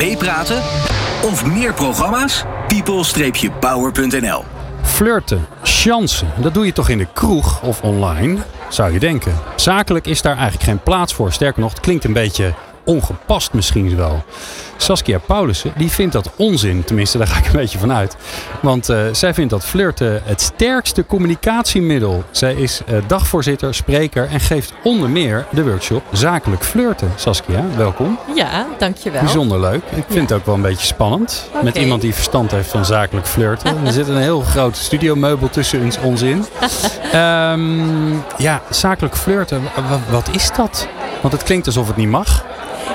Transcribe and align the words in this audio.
Meepraten 0.00 0.62
of 1.22 1.46
meer 1.46 1.74
programma's? 1.74 2.44
people-power.nl 2.66 4.44
Flirten, 4.82 5.46
chansen, 5.62 6.28
dat 6.40 6.54
doe 6.54 6.66
je 6.66 6.72
toch 6.72 6.88
in 6.88 6.98
de 6.98 7.06
kroeg 7.12 7.62
of 7.62 7.82
online, 7.82 8.38
zou 8.68 8.92
je 8.92 8.98
denken. 8.98 9.32
Zakelijk 9.56 10.06
is 10.06 10.22
daar 10.22 10.36
eigenlijk 10.36 10.64
geen 10.64 10.82
plaats 10.82 11.14
voor. 11.14 11.32
Sterker 11.32 11.60
nog, 11.60 11.70
het 11.70 11.80
klinkt 11.80 12.04
een 12.04 12.12
beetje 12.12 12.54
ongepast 12.84 13.52
misschien 13.52 13.96
wel. 13.96 14.24
Saskia 14.76 15.18
Paulussen 15.18 15.72
die 15.76 15.90
vindt 15.90 16.12
dat 16.12 16.30
onzin. 16.36 16.84
Tenminste, 16.84 17.18
daar 17.18 17.26
ga 17.26 17.38
ik 17.38 17.46
een 17.46 17.52
beetje 17.52 17.78
van 17.78 17.92
uit. 17.92 18.16
Want 18.62 18.90
uh, 18.90 19.00
zij 19.12 19.34
vindt 19.34 19.50
dat 19.50 19.64
flirten 19.64 20.22
het 20.24 20.40
sterkste 20.40 21.06
communicatiemiddel. 21.06 22.24
Zij 22.30 22.54
is 22.54 22.80
uh, 22.88 22.98
dagvoorzitter, 23.06 23.74
spreker 23.74 24.28
en 24.30 24.40
geeft 24.40 24.72
onder 24.82 25.10
meer 25.10 25.46
de 25.50 25.64
workshop 25.64 26.02
Zakelijk 26.12 26.64
Flirten. 26.64 27.12
Saskia, 27.16 27.64
welkom. 27.76 28.18
Ja, 28.34 28.66
dankjewel. 28.78 29.20
Bijzonder 29.20 29.60
leuk. 29.60 29.82
Ik 29.94 30.04
vind 30.08 30.14
ja. 30.14 30.20
het 30.20 30.32
ook 30.32 30.46
wel 30.46 30.54
een 30.54 30.62
beetje 30.62 30.86
spannend. 30.86 31.44
Okay. 31.48 31.62
Met 31.62 31.76
iemand 31.76 32.00
die 32.00 32.14
verstand 32.14 32.50
heeft 32.50 32.70
van 32.70 32.84
zakelijk 32.84 33.26
flirten. 33.26 33.86
er 33.86 33.92
zit 33.92 34.08
een 34.08 34.16
heel 34.16 34.40
groot 34.40 34.76
studiomeubel 34.76 35.50
tussen 35.50 35.92
ons, 36.02 36.22
in. 36.22 36.44
um, 37.14 38.22
ja, 38.38 38.62
zakelijk 38.70 39.16
flirten, 39.16 39.62
wat 40.10 40.28
is 40.32 40.50
dat? 40.56 40.88
Want 41.20 41.32
het 41.32 41.42
klinkt 41.42 41.66
alsof 41.66 41.86
het 41.86 41.96
niet 41.96 42.08
mag. 42.08 42.44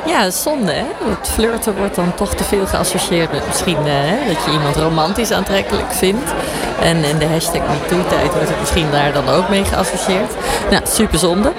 Ja, 0.05 0.30
zonde 0.30 0.72
hè. 0.72 0.86
Het 1.09 1.30
flirten 1.30 1.77
wordt 1.77 1.95
dan 1.95 2.16
toch 2.16 2.34
te 2.34 2.44
veel 2.44 2.66
geassocieerd 2.66 3.32
met 3.32 3.48
misschien 3.48 3.77
hè, 3.86 4.34
dat 4.34 4.44
je 4.45 4.52
iemand 4.52 4.76
romantisch 4.76 5.31
aantrekkelijk 5.31 5.91
vindt. 5.91 6.34
En 6.81 7.04
in 7.04 7.18
de 7.18 7.26
hashtag 7.26 7.62
MeToo-tijd 7.68 8.34
wordt 8.34 8.50
het 8.50 8.59
misschien 8.59 8.91
daar 8.91 9.14
dan 9.14 9.30
ook 9.30 9.50
mee 9.50 9.66
geassocieerd. 9.66 10.31
Nou, 10.70 10.81
super 10.86 11.20
zonde. 11.20 11.52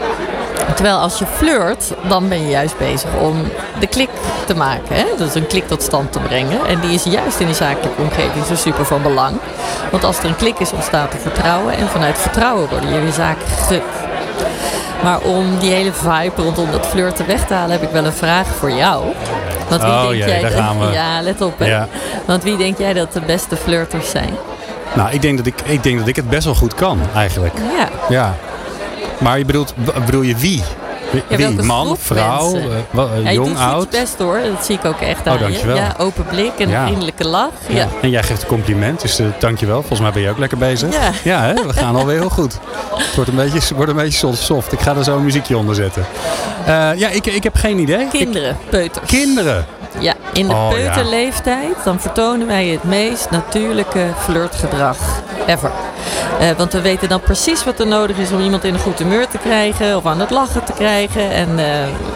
Terwijl 0.75 0.97
als 0.99 1.19
je 1.19 1.27
flirt, 1.27 1.93
dan 2.09 2.29
ben 2.29 2.43
je 2.43 2.49
juist 2.49 2.79
bezig 2.79 3.11
om 3.21 3.43
de 3.81 3.87
klik 3.87 4.11
te 4.47 4.55
maken. 4.55 4.97
Hè? 4.97 5.05
Dus 5.17 5.35
een 5.35 5.47
klik 5.47 5.69
tot 5.69 5.83
stand 5.83 6.13
te 6.13 6.19
brengen. 6.19 6.67
En 6.67 6.81
die 6.81 6.91
is 6.91 7.05
juist 7.05 7.41
in 7.41 7.47
de 7.47 7.55
zakelijke 7.55 8.03
omgeving 8.03 8.45
zo 8.45 8.55
super 8.55 8.85
van 8.85 9.03
belang. 9.03 9.37
Want 9.91 10.05
als 10.05 10.19
er 10.19 10.25
een 10.25 10.37
klik 10.37 10.59
is, 10.59 10.73
ontstaat 10.73 11.13
er 11.13 11.19
vertrouwen. 11.19 11.77
En 11.77 11.89
vanuit 11.89 12.19
vertrouwen 12.19 12.69
worden 12.69 12.93
jullie 12.93 13.13
zaken 13.13 13.47
gegund. 13.47 14.06
Maar 15.03 15.21
om 15.21 15.59
die 15.59 15.71
hele 15.71 15.93
vibe 15.93 16.43
rondom 16.43 16.71
dat 16.71 16.87
flirten 16.87 17.27
weg 17.27 17.47
te 17.47 17.55
halen, 17.55 17.71
heb 17.71 17.83
ik 17.83 17.91
wel 17.91 18.05
een 18.05 18.13
vraag 18.13 18.47
voor 18.47 18.71
jou. 18.71 19.05
Want 19.69 19.83
wie 19.83 19.91
oh, 19.91 20.01
denk 20.01 20.15
jee, 20.15 20.29
jij 20.29 20.41
daar 20.41 20.51
gaan 20.51 20.79
we. 20.79 20.87
Ja, 21.01 21.23
let 21.23 21.41
op. 21.41 21.59
Hè? 21.59 21.67
Ja. 21.67 21.89
Want 22.27 22.43
wie 22.43 22.57
denk 22.57 22.79
jij 22.79 22.93
dat 22.93 23.13
de 23.13 23.21
beste 23.21 23.57
flirters 23.57 24.11
zijn? 24.11 24.31
Nou, 24.95 25.11
ik 25.11 25.23
denk 25.23 25.37
dat 25.37 25.47
ik, 25.47 25.61
ik, 25.65 25.83
denk 25.83 25.99
dat 25.99 26.09
ik 26.09 26.17
het 26.17 26.29
best 26.29 26.45
wel 26.45 26.55
goed 26.55 26.75
kan, 26.75 27.01
eigenlijk. 27.15 27.55
Ja. 27.79 27.89
ja. 28.09 28.35
Maar 29.19 29.39
je 29.39 29.45
bedoelt, 29.45 29.75
bedoel 30.05 30.23
je 30.23 30.37
wie? 30.37 30.63
Ja, 31.29 31.37
Wie? 31.37 31.63
Man, 31.63 31.97
vrouw, 31.99 32.57
uh, 32.57 32.63
ja, 33.23 33.33
jong, 33.33 33.49
doet 33.49 33.59
oud? 33.59 33.91
best 33.91 34.19
hoor, 34.19 34.41
dat 34.55 34.65
zie 34.65 34.75
ik 34.79 34.85
ook 34.85 35.01
echt 35.01 35.27
aan 35.27 35.35
oh, 35.35 35.41
dankjewel. 35.41 35.77
je. 35.77 35.81
Ja, 35.81 35.95
open 35.99 36.25
blik 36.25 36.53
en 36.59 36.71
een 36.73 36.87
vriendelijke 36.87 37.27
lach. 37.27 37.51
Ja. 37.69 37.89
En 38.03 38.11
jij 38.11 38.23
geeft 38.23 38.43
een 38.43 38.49
compliment, 38.49 39.01
dus 39.01 39.21
uh, 39.21 39.27
dankjewel. 39.39 39.79
Volgens 39.79 40.01
mij 40.01 40.13
ben 40.13 40.23
je 40.23 40.31
ook 40.31 40.39
lekker 40.39 40.59
bezig. 40.59 40.93
Ja, 40.93 41.11
ja 41.23 41.43
hè? 41.43 41.55
we 41.55 41.73
gaan 41.73 41.97
alweer 42.01 42.19
heel 42.19 42.29
goed. 42.29 42.59
Het 42.95 43.15
wordt 43.15 43.31
een 43.31 43.37
beetje, 43.37 43.75
wordt 43.75 43.91
een 43.91 43.97
beetje 43.97 44.35
soft. 44.35 44.73
Ik 44.73 44.81
ga 44.81 44.97
er 44.97 45.05
zo 45.05 45.17
een 45.17 45.25
muziekje 45.25 45.57
onder 45.57 45.75
zetten. 45.75 46.07
Uh, 46.61 46.67
ja, 46.97 47.09
ik, 47.09 47.27
ik 47.27 47.43
heb 47.43 47.55
geen 47.55 47.79
idee. 47.79 48.09
Kinderen, 48.09 48.51
ik, 48.51 48.71
peuters. 48.71 49.07
Kinderen? 49.07 49.67
Ja, 49.99 50.15
in 50.33 50.49
de 50.49 50.55
oh, 50.55 50.69
peuterleeftijd 50.69 51.75
dan 51.85 52.01
vertonen 52.01 52.47
wij 52.47 52.67
het 52.67 52.85
meest 52.85 53.31
natuurlijke 53.31 54.07
flirtgedrag 54.19 55.23
ever. 55.47 55.71
Uh, 56.41 56.51
want 56.57 56.73
we 56.73 56.81
weten 56.81 57.09
dan 57.09 57.21
precies 57.21 57.65
wat 57.65 57.81
er 57.81 57.87
nodig 57.87 58.17
is 58.17 58.33
om 58.33 58.41
iemand 58.41 58.65
in 58.65 58.75
een 58.75 58.81
goed 58.81 58.99
humeur 58.99 59.29
te 59.29 59.39
krijgen 59.39 59.97
of 59.97 60.07
aan 60.07 60.21
het 60.21 60.31
lachen 60.31 60.65
te 60.65 60.73
krijgen. 60.73 61.31
En 61.31 61.49
uh, 61.59 61.65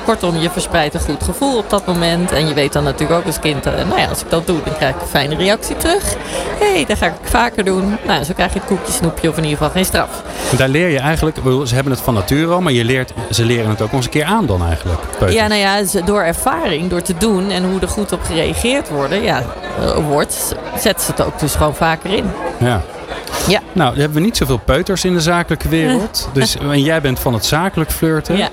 kortom, 0.05 0.37
je 0.37 0.51
verspreidt 0.51 0.95
een 0.95 1.01
goed 1.01 1.23
gevoel 1.23 1.59
op 1.59 1.71
dat 1.71 1.87
moment. 1.87 2.33
En 2.33 2.49
je 2.49 2.55
weet 2.55 2.73
dan 2.73 2.85
natuurlijk 2.85 3.21
ook 3.21 3.27
als 3.27 3.39
kind, 3.39 3.67
uh, 3.67 3.73
nou 3.73 4.01
ja, 4.01 4.07
als 4.07 4.21
ik 4.21 4.31
dat 4.31 4.47
doe, 4.47 4.59
dan 4.65 4.77
krijg 4.77 4.95
ik 4.95 5.01
een 5.01 5.07
fijne 5.07 5.37
reactie 5.37 5.77
terug. 5.77 6.15
Hé, 6.59 6.73
hey, 6.73 6.85
dat 6.85 6.99
ga 6.99 7.07
ik 7.07 7.13
vaker 7.23 7.65
doen. 7.65 7.97
Nou, 8.07 8.25
zo 8.25 8.33
krijg 8.35 8.53
je 8.53 8.59
het 8.59 8.69
koekje, 8.69 8.93
snoepje 8.93 9.29
of 9.29 9.37
in 9.37 9.43
ieder 9.43 9.59
geval 9.59 9.73
geen 9.73 9.85
straf. 9.85 10.23
En 10.51 10.57
daar 10.57 10.69
leer 10.69 10.89
je 10.89 10.99
eigenlijk, 10.99 11.37
ze 11.65 11.75
hebben 11.75 11.93
het 11.93 12.03
van 12.03 12.15
nature 12.15 12.53
al, 12.53 12.61
maar 12.61 12.73
je 12.73 12.85
leert, 12.85 13.13
ze 13.31 13.45
leren 13.45 13.71
het 13.71 13.81
ook 13.81 13.93
eens 13.93 14.05
een 14.05 14.11
keer 14.11 14.25
aan 14.25 14.47
dan 14.47 14.67
eigenlijk. 14.67 15.01
Peuters. 15.01 15.33
Ja, 15.33 15.47
nou 15.47 15.61
ja, 15.61 16.03
door 16.05 16.23
ervaring, 16.23 16.91
door 16.91 17.03
te 17.03 17.15
doen 17.19 17.51
en 17.51 17.71
hoe 17.71 17.81
er 17.81 17.89
goed 17.89 18.13
op 18.13 18.23
gereageerd 18.23 18.89
worden, 18.89 19.23
ja, 19.23 19.43
wordt, 20.09 20.55
zetten 20.79 21.05
ze 21.05 21.11
het 21.11 21.23
ook 21.23 21.39
dus 21.39 21.55
gewoon 21.55 21.75
vaker 21.75 22.11
in. 22.11 22.31
Ja. 22.59 22.83
Ja. 23.49 23.61
Nou, 23.73 23.99
hebben 23.99 24.19
we 24.19 24.25
niet 24.25 24.37
zoveel 24.37 24.59
peuters 24.59 25.05
in 25.05 25.13
de 25.13 25.21
zakelijke 25.21 25.69
wereld. 25.69 26.29
Dus, 26.33 26.57
en 26.57 26.83
jij 26.83 27.01
bent 27.01 27.19
van 27.19 27.35
het 27.35 27.45
zakelijk 27.45 27.91
flirten. 27.93 28.37
Ja. 28.37 28.51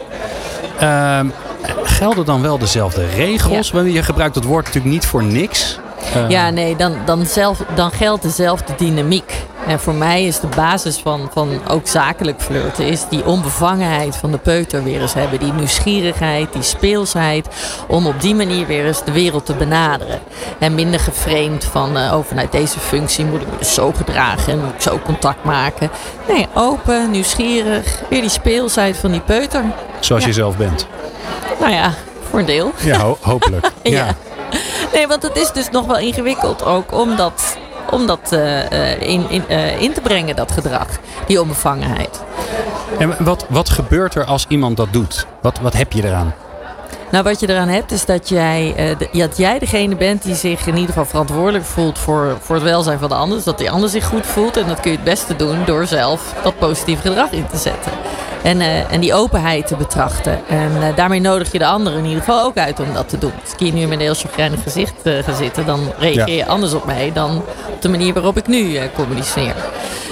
Uh, 0.81 1.29
gelden 1.83 2.25
dan 2.25 2.41
wel 2.41 2.57
dezelfde 2.57 3.05
regels? 3.15 3.71
Ja. 3.71 3.81
Je 3.81 4.03
gebruikt 4.03 4.33
dat 4.33 4.43
woord 4.43 4.65
natuurlijk 4.65 4.93
niet 4.93 5.05
voor 5.05 5.23
niks. 5.23 5.79
Uh, 6.15 6.29
ja, 6.29 6.49
nee, 6.49 6.75
dan, 6.75 6.95
dan, 7.05 7.25
zelf, 7.25 7.63
dan 7.75 7.91
geldt 7.91 8.23
dezelfde 8.23 8.73
dynamiek. 8.77 9.45
En 9.67 9.79
voor 9.79 9.93
mij 9.93 10.25
is 10.25 10.39
de 10.39 10.47
basis 10.55 10.97
van, 10.97 11.29
van 11.33 11.61
ook 11.67 11.87
zakelijk 11.87 12.41
flirten... 12.41 12.85
is 12.85 13.07
die 13.09 13.25
onbevangenheid 13.25 14.15
van 14.15 14.31
de 14.31 14.37
peuter 14.37 14.83
weer 14.83 15.01
eens 15.01 15.13
hebben. 15.13 15.39
Die 15.39 15.53
nieuwsgierigheid, 15.53 16.53
die 16.53 16.61
speelsheid... 16.61 17.47
om 17.87 18.07
op 18.07 18.21
die 18.21 18.35
manier 18.35 18.67
weer 18.67 18.85
eens 18.85 19.03
de 19.03 19.11
wereld 19.11 19.45
te 19.45 19.53
benaderen. 19.53 20.19
En 20.59 20.75
minder 20.75 20.99
geframed 20.99 21.65
van... 21.65 21.97
Uh, 21.97 22.13
oh, 22.13 22.25
vanuit 22.25 22.51
deze 22.51 22.79
functie 22.79 23.25
moet 23.25 23.41
ik 23.41 23.47
me 23.51 23.57
dus 23.57 23.73
zo 23.73 23.91
gedragen... 23.91 24.53
en 24.53 24.59
moet 24.59 24.73
ik 24.73 24.81
zo 24.81 24.99
contact 25.05 25.43
maken. 25.43 25.89
Nee, 26.27 26.47
open, 26.53 27.11
nieuwsgierig. 27.11 28.01
Weer 28.09 28.21
die 28.21 28.29
speelsheid 28.29 28.97
van 28.97 29.11
die 29.11 29.21
peuter. 29.21 29.63
Zoals 29.99 30.21
ja. 30.21 30.27
je 30.27 30.33
zelf 30.33 30.57
bent. 30.57 30.87
Nou 31.59 31.71
ja, 31.71 31.93
voor 32.29 32.39
een 32.39 32.45
deel. 32.45 32.71
Ja, 32.77 32.97
ho 32.97 33.17
hopelijk. 33.21 33.71
ja. 33.83 33.91
ja. 33.91 34.15
Nee, 34.93 35.07
want 35.07 35.23
het 35.23 35.35
is 35.35 35.51
dus 35.51 35.69
nog 35.69 35.85
wel 35.85 35.97
ingewikkeld 35.97 36.65
ook... 36.65 36.93
omdat 36.93 37.57
om 37.91 38.07
dat 38.07 38.29
uh, 38.33 39.01
in, 39.01 39.29
in, 39.29 39.43
uh, 39.49 39.81
in 39.81 39.93
te 39.93 40.01
brengen, 40.01 40.35
dat 40.35 40.51
gedrag, 40.51 40.87
die 41.27 41.41
onbevangenheid. 41.41 42.23
En 42.99 43.15
wat, 43.19 43.45
wat 43.49 43.69
gebeurt 43.69 44.15
er 44.15 44.25
als 44.25 44.45
iemand 44.47 44.77
dat 44.77 44.87
doet? 44.91 45.25
Wat, 45.41 45.59
wat 45.59 45.73
heb 45.73 45.91
je 45.91 46.03
eraan? 46.03 46.33
Nou, 47.11 47.23
wat 47.23 47.39
je 47.39 47.49
eraan 47.49 47.67
hebt 47.67 47.91
is 47.91 48.05
dat 48.05 48.29
jij, 48.29 48.67
uh, 48.69 48.97
de, 48.97 49.09
dat 49.11 49.37
jij 49.37 49.59
degene 49.59 49.95
bent 49.95 50.23
die 50.23 50.35
zich 50.35 50.67
in 50.67 50.73
ieder 50.73 50.87
geval 50.87 51.05
verantwoordelijk 51.05 51.65
voelt 51.65 51.99
voor, 51.99 52.37
voor 52.41 52.55
het 52.55 52.63
welzijn 52.63 52.99
van 52.99 53.09
de 53.09 53.15
ander. 53.15 53.35
Dus 53.35 53.45
dat 53.45 53.57
die 53.57 53.71
ander 53.71 53.89
zich 53.89 54.05
goed 54.05 54.25
voelt. 54.25 54.57
En 54.57 54.67
dat 54.67 54.79
kun 54.79 54.91
je 54.91 54.97
het 54.97 55.05
beste 55.05 55.35
doen 55.35 55.65
door 55.65 55.85
zelf 55.85 56.33
dat 56.43 56.59
positieve 56.59 57.01
gedrag 57.01 57.31
in 57.31 57.47
te 57.47 57.57
zetten. 57.57 57.91
En, 58.47 58.59
uh, 58.59 58.91
en 58.91 58.99
die 58.99 59.13
openheid 59.13 59.67
te 59.67 59.75
betrachten. 59.75 60.39
En 60.47 60.71
uh, 60.71 60.95
daarmee 60.95 61.21
nodig 61.21 61.51
je 61.51 61.57
de 61.57 61.65
ander 61.65 61.93
in 61.93 62.05
ieder 62.05 62.19
geval 62.19 62.43
ook 62.43 62.57
uit 62.57 62.79
om 62.79 62.93
dat 62.93 63.09
te 63.09 63.17
doen. 63.17 63.31
Als 63.43 63.53
ik 63.53 63.59
hier 63.59 63.73
nu 63.73 63.81
met 63.81 63.91
een 63.91 63.99
heel 63.99 64.13
chagrijnig 64.13 64.63
gezicht 64.63 64.93
ga 65.03 65.33
zitten, 65.33 65.65
dan 65.65 65.79
reageer 65.99 66.29
je 66.29 66.35
ja. 66.35 66.45
anders 66.45 66.73
op 66.73 66.85
mij 66.85 67.11
dan 67.13 67.43
op 67.73 67.81
de 67.81 67.89
manier 67.89 68.13
waarop 68.13 68.37
ik 68.37 68.47
nu 68.47 68.79
communiceer. 68.95 69.55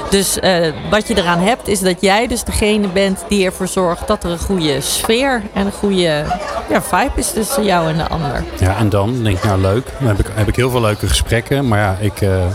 Dus 0.09 0.37
uh, 0.37 0.67
wat 0.89 1.07
je 1.07 1.17
eraan 1.17 1.39
hebt, 1.39 1.67
is 1.67 1.79
dat 1.79 2.01
jij 2.01 2.27
dus 2.27 2.43
degene 2.43 2.87
bent 2.87 3.23
die 3.27 3.45
ervoor 3.45 3.67
zorgt 3.67 4.07
dat 4.07 4.23
er 4.23 4.31
een 4.31 4.39
goede 4.39 4.81
sfeer 4.81 5.41
en 5.53 5.65
een 5.65 5.71
goede 5.71 6.23
ja, 6.69 6.81
vibe 6.81 7.11
is 7.15 7.31
tussen 7.31 7.63
jou 7.63 7.89
en 7.89 7.97
de 7.97 8.07
ander. 8.07 8.43
Ja, 8.59 8.77
en 8.77 8.89
dan 8.89 9.23
denk 9.23 9.37
ik, 9.37 9.43
nou 9.43 9.61
leuk. 9.61 9.87
Dan 9.99 10.07
heb 10.07 10.19
ik, 10.19 10.25
heb 10.33 10.47
ik 10.47 10.55
heel 10.55 10.69
veel 10.69 10.81
leuke 10.81 11.07
gesprekken. 11.07 11.67
Maar 11.67 11.79
ja, 11.79 11.97
ik, 11.99 12.21
uh, 12.21 12.45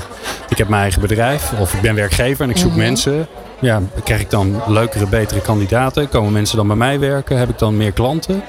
ik 0.49 0.59
heb 0.59 0.69
mijn 0.69 0.83
eigen 0.83 1.01
bedrijf 1.01 1.53
of 1.59 1.75
ik 1.75 1.81
ben 1.81 1.95
werkgever 1.95 2.45
en 2.45 2.51
ik 2.51 2.57
zoek 2.57 2.67
mm 2.67 2.73
-hmm. 2.73 2.83
mensen. 2.85 3.29
Ja, 3.61 3.81
krijg 4.05 4.21
ik 4.21 4.31
dan 4.31 4.63
leukere, 4.67 5.07
betere 5.07 5.41
kandidaten? 5.41 6.09
Komen 6.09 6.33
mensen 6.33 6.57
dan 6.57 6.67
bij 6.67 6.77
mij 6.77 6.99
werken? 6.99 7.39
Heb 7.39 7.49
ik 7.49 7.59
dan 7.59 7.77
meer 7.77 7.93
klanten? 7.93 8.43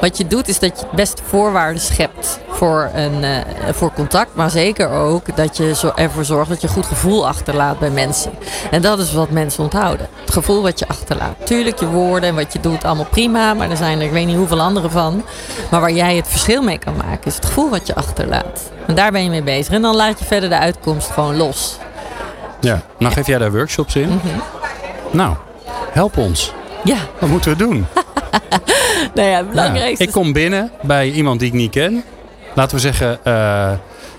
Wat 0.00 0.16
je 0.16 0.26
doet 0.26 0.48
is 0.48 0.58
dat 0.58 0.80
je 0.80 0.86
het 0.86 0.94
beste 0.94 1.22
voorwaarden 1.24 1.82
schept 1.82 2.40
voor, 2.48 2.90
een, 2.94 3.22
uh, 3.22 3.36
voor 3.72 3.92
contact. 3.92 4.34
Maar 4.34 4.50
zeker 4.50 4.90
ook 4.90 5.36
dat 5.36 5.56
je 5.56 5.74
zo 5.74 5.92
ervoor 5.94 6.24
zorgt 6.24 6.48
dat 6.48 6.60
je 6.60 6.68
goed 6.68 6.86
gevoel 6.86 7.28
achterlaat 7.28 7.78
bij 7.78 7.90
mensen. 7.90 8.32
En 8.70 8.82
dat 8.82 8.98
is 8.98 9.12
wat 9.12 9.30
mensen 9.30 9.62
onthouden. 9.62 10.08
Het 10.20 10.32
gevoel 10.32 10.62
wat 10.62 10.78
je 10.78 10.88
achterlaat. 10.88 11.46
Tuurlijk, 11.46 11.80
je 11.80 11.86
woorden 11.86 12.28
en 12.28 12.34
wat 12.34 12.52
je 12.52 12.60
doet, 12.60 12.84
allemaal 12.84 13.06
prima. 13.10 13.54
Maar 13.54 13.70
er 13.70 13.76
zijn 13.76 13.98
er 13.98 14.04
ik 14.04 14.12
weet 14.12 14.26
niet 14.26 14.36
hoeveel 14.36 14.60
andere 14.60 14.90
van. 14.90 15.24
Maar 15.70 15.80
waar 15.80 15.92
jij 15.92 16.16
het 16.16 16.28
verschil 16.28 16.62
mee 16.62 16.78
kan 16.78 16.96
maken, 16.96 17.24
is 17.24 17.34
het 17.34 17.46
gevoel 17.46 17.70
wat 17.70 17.86
je 17.86 17.94
achterlaat. 17.94 18.70
En 18.86 18.94
daar 18.94 19.12
ben 19.12 19.22
je 19.22 19.30
mee 19.30 19.42
bezig. 19.42 19.74
En 19.74 19.82
dan 19.82 19.96
laat 19.96 20.18
je 20.18 20.24
verder 20.24 20.48
de 20.48 20.58
uitkomst 20.58 21.10
gewoon 21.10 21.36
los. 21.36 21.78
Ja, 22.60 22.82
nou 22.98 23.12
geef 23.12 23.26
jij 23.26 23.38
daar 23.38 23.52
workshops 23.52 23.96
in. 23.96 24.08
Mm 24.08 24.20
-hmm. 24.22 24.42
Nou, 25.10 25.36
help 25.92 26.16
ons. 26.16 26.52
Ja. 26.84 26.96
Wat 27.18 27.28
moeten 27.28 27.50
we 27.50 27.56
doen? 27.56 27.86
nou 29.14 29.28
ja, 29.28 29.36
het 29.36 29.48
belangrijkste... 29.48 30.02
Ja, 30.02 30.08
ik 30.08 30.14
kom 30.14 30.32
binnen 30.32 30.70
bij 30.82 31.10
iemand 31.10 31.40
die 31.40 31.48
ik 31.48 31.54
niet 31.54 31.70
ken. 31.70 32.04
Laten 32.54 32.76
we 32.76 32.82
zeggen, 32.82 33.18
uh, 33.24 33.72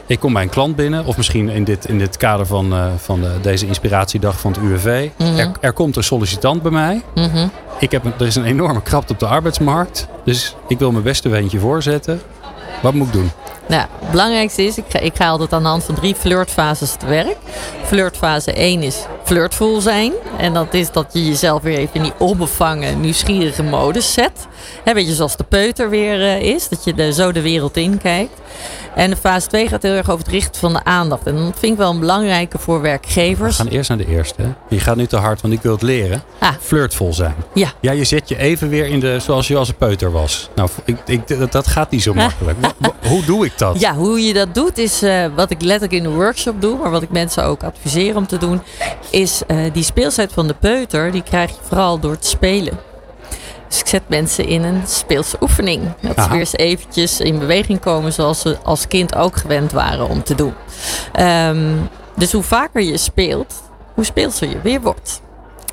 ik 0.05 0.19
kom 0.19 0.33
bij 0.33 0.43
een 0.43 0.49
klant 0.49 0.75
binnen. 0.75 1.05
Of 1.05 1.17
misschien 1.17 1.49
in 1.49 1.63
dit, 1.63 1.85
in 1.85 1.97
dit 1.97 2.17
kader 2.17 2.45
van, 2.45 2.73
uh, 2.73 2.85
van 2.97 3.21
de, 3.21 3.31
deze 3.41 3.67
inspiratiedag 3.67 4.39
van 4.39 4.51
het 4.51 4.61
UWV. 4.61 5.09
Mm 5.17 5.27
-hmm. 5.27 5.37
er, 5.37 5.51
er, 5.59 5.73
komt 5.73 5.95
een 5.95 6.03
sollicitant 6.03 6.61
bij 6.61 6.71
mij. 6.71 7.01
Mm 7.15 7.29
-hmm. 7.29 7.51
ik 7.79 7.91
heb, 7.91 8.05
er 8.19 8.27
is 8.27 8.35
een 8.35 8.45
enorme 8.45 8.81
krapte 8.81 9.13
op 9.13 9.19
de 9.19 9.27
arbeidsmarkt. 9.27 10.07
Dus 10.25 10.55
ik 10.67 10.79
wil 10.79 10.91
mijn 10.91 11.03
beste 11.03 11.29
weentje 11.29 11.59
voorzetten. 11.59 12.21
Wat 12.81 12.93
moet 12.93 13.07
ik 13.07 13.13
doen? 13.13 13.31
Nou, 13.71 13.87
het 13.99 14.11
belangrijkste 14.11 14.63
is, 14.63 14.77
ik 14.77 14.85
ga, 14.89 14.99
ik 14.99 15.15
ga 15.15 15.27
altijd 15.27 15.53
aan 15.53 15.61
de 15.61 15.69
hand 15.69 15.83
van 15.83 15.95
drie 15.95 16.15
flirtfases 16.15 16.95
te 16.95 17.05
werk. 17.05 17.37
Flirtfase 17.83 18.53
1 18.53 18.83
is 18.83 19.05
flirtvol 19.23 19.81
zijn. 19.81 20.13
En 20.37 20.53
dat 20.53 20.73
is 20.73 20.91
dat 20.91 21.09
je 21.13 21.25
jezelf 21.25 21.61
weer 21.61 21.77
even 21.77 21.93
in 21.93 22.01
die 22.01 22.13
onbevangen, 22.17 22.99
nieuwsgierige 22.99 23.63
modus 23.63 24.13
zet. 24.13 24.47
Hè, 24.83 24.93
beetje 24.93 25.13
zoals 25.13 25.37
de 25.37 25.43
peuter 25.43 25.89
weer 25.89 26.21
eh, 26.21 26.41
is. 26.41 26.69
Dat 26.69 26.83
je 26.83 27.13
zo 27.13 27.31
de 27.31 27.41
wereld 27.41 27.77
in 27.77 27.97
kijkt. 27.97 28.41
En 28.95 29.09
de 29.09 29.15
fase 29.15 29.47
2 29.47 29.67
gaat 29.67 29.81
heel 29.83 29.93
erg 29.93 30.09
over 30.09 30.23
het 30.25 30.33
richten 30.33 30.59
van 30.59 30.73
de 30.73 30.83
aandacht. 30.83 31.25
En 31.27 31.35
dat 31.35 31.59
vind 31.59 31.71
ik 31.71 31.77
wel 31.77 31.89
een 31.91 31.99
belangrijke 31.99 32.57
voor 32.57 32.81
werkgevers. 32.81 33.57
We 33.57 33.63
gaan 33.63 33.71
eerst 33.71 33.89
naar 33.89 33.97
de 33.97 34.07
eerste. 34.07 34.41
hè? 34.41 34.47
Je 34.69 34.79
gaat 34.79 34.95
nu 34.95 35.05
te 35.07 35.17
hard, 35.17 35.41
want 35.41 35.53
ik 35.53 35.61
wil 35.61 35.71
het 35.71 35.81
leren. 35.81 36.23
Ah. 36.39 36.49
Flirtvol 36.61 37.13
zijn. 37.13 37.35
Ja. 37.53 37.71
Ja, 37.79 37.91
je 37.91 38.03
zet 38.03 38.29
je 38.29 38.37
even 38.37 38.69
weer 38.69 38.85
in 38.85 38.99
de, 38.99 39.19
zoals 39.19 39.47
je 39.47 39.57
als 39.57 39.67
een 39.67 39.75
peuter 39.75 40.11
was. 40.11 40.49
Nou, 40.55 40.69
ik, 40.85 40.97
ik, 41.05 41.51
dat, 41.51 41.67
gaat 41.67 41.91
niet 41.91 42.01
zo 42.03 42.13
makkelijk. 42.13 42.57
Wa- 42.61 42.73
wa- 42.77 43.09
Hoe 43.09 43.25
doe 43.25 43.45
ik 43.45 43.57
dat? 43.57 43.79
Ja, 43.81 43.93
hoe 43.93 44.21
je 44.25 44.33
dat 44.33 44.53
doet 44.55 44.77
is 44.77 45.01
eh, 45.01 45.25
wat 45.35 45.51
ik 45.51 45.61
letterlijk 45.61 46.03
in 46.03 46.03
de 46.03 46.15
workshop 46.15 46.61
doe, 46.61 46.77
maar 46.77 46.91
wat 46.91 47.01
ik 47.01 47.11
mensen 47.11 47.43
ook 47.43 47.63
adviseer 47.63 48.15
om 48.15 48.27
te 48.27 48.37
doen, 48.37 48.61
is 49.09 49.41
eh, 49.47 49.57
die 49.73 49.83
speelsheid 49.83 50.31
van 50.33 50.47
de 50.47 50.53
peuter, 50.59 51.11
die 51.11 51.23
krijg 51.23 51.49
je 51.49 51.55
vooral 51.67 51.99
door 51.99 52.17
te 52.17 52.27
spelen. 52.27 52.73
Dus 53.71 53.79
ik 53.79 53.87
zet 53.87 54.01
mensen 54.07 54.45
in 54.47 54.63
een 54.63 54.81
speelse 54.87 55.37
oefening. 55.41 55.81
Dat 56.01 56.23
ze 56.23 56.29
weer 56.29 56.39
eens 56.39 56.55
eventjes 56.55 57.19
in 57.19 57.39
beweging 57.39 57.79
komen 57.79 58.13
zoals 58.13 58.41
ze 58.41 58.57
als 58.63 58.87
kind 58.87 59.15
ook 59.15 59.35
gewend 59.37 59.71
waren 59.71 60.09
om 60.09 60.23
te 60.23 60.35
doen. 60.35 60.53
Ehm, 61.13 61.65
dus 62.17 62.31
hoe 62.31 62.43
vaker 62.43 62.81
je 62.81 62.97
speelt, 62.97 63.53
hoe 63.93 64.05
speelser 64.05 64.49
je 64.49 64.61
weer 64.63 64.81
wordt. 64.81 65.21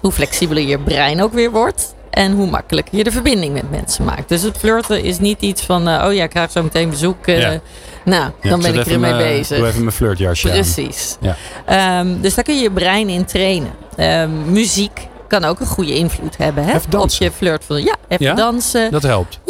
Hoe 0.00 0.12
flexibeler 0.12 0.62
je 0.62 0.78
brein 0.78 1.22
ook 1.22 1.32
weer 1.32 1.50
wordt. 1.50 1.94
En 2.10 2.32
hoe 2.32 2.50
makkelijker 2.50 2.96
je 2.98 3.04
de 3.04 3.10
verbinding 3.12 3.52
met 3.52 3.70
mensen 3.70 4.04
maakt. 4.04 4.28
Dus 4.28 4.42
het 4.42 4.56
flirten 4.58 5.02
is 5.02 5.18
niet 5.18 5.40
iets 5.40 5.62
van, 5.62 5.88
eh, 5.88 6.04
oh 6.06 6.14
ja, 6.14 6.24
ik 6.24 6.30
krijg 6.30 6.50
zo 6.50 6.62
meteen 6.62 6.90
bezoek. 6.90 7.26
eh, 7.26 7.40
Ja. 7.40 7.60
Nou, 8.04 8.30
Ja, 8.42 8.50
dan 8.50 8.60
ben 8.60 8.74
ik 8.74 8.86
ermee 8.86 9.16
bezig. 9.16 9.58
Doe 9.58 9.66
even 9.66 9.80
mijn 9.80 9.92
flirtjasje 9.92 10.48
aan. 10.48 10.54
Precies. 10.54 11.16
Ja. 11.20 11.36
Ehm, 11.66 12.20
dus 12.20 12.34
daar 12.34 12.44
kun 12.44 12.54
je 12.56 12.62
je 12.62 12.70
brein 12.70 13.08
in 13.08 13.24
trainen. 13.24 13.70
Ehm, 13.96 14.52
muziek 14.52 15.08
kan 15.28 15.44
ook 15.44 15.60
een 15.60 15.66
goede 15.66 15.94
invloed 15.94 16.36
hebben 16.36 16.64
hè? 16.64 16.76
Op 16.96 17.08
je 17.10 17.30
flirt. 17.30 17.64
Ja, 17.68 17.94
even 18.08 18.24
Ja? 18.26 18.34
dansen. 18.34 18.90
Dat 18.90 19.02
helpt. 19.02 19.40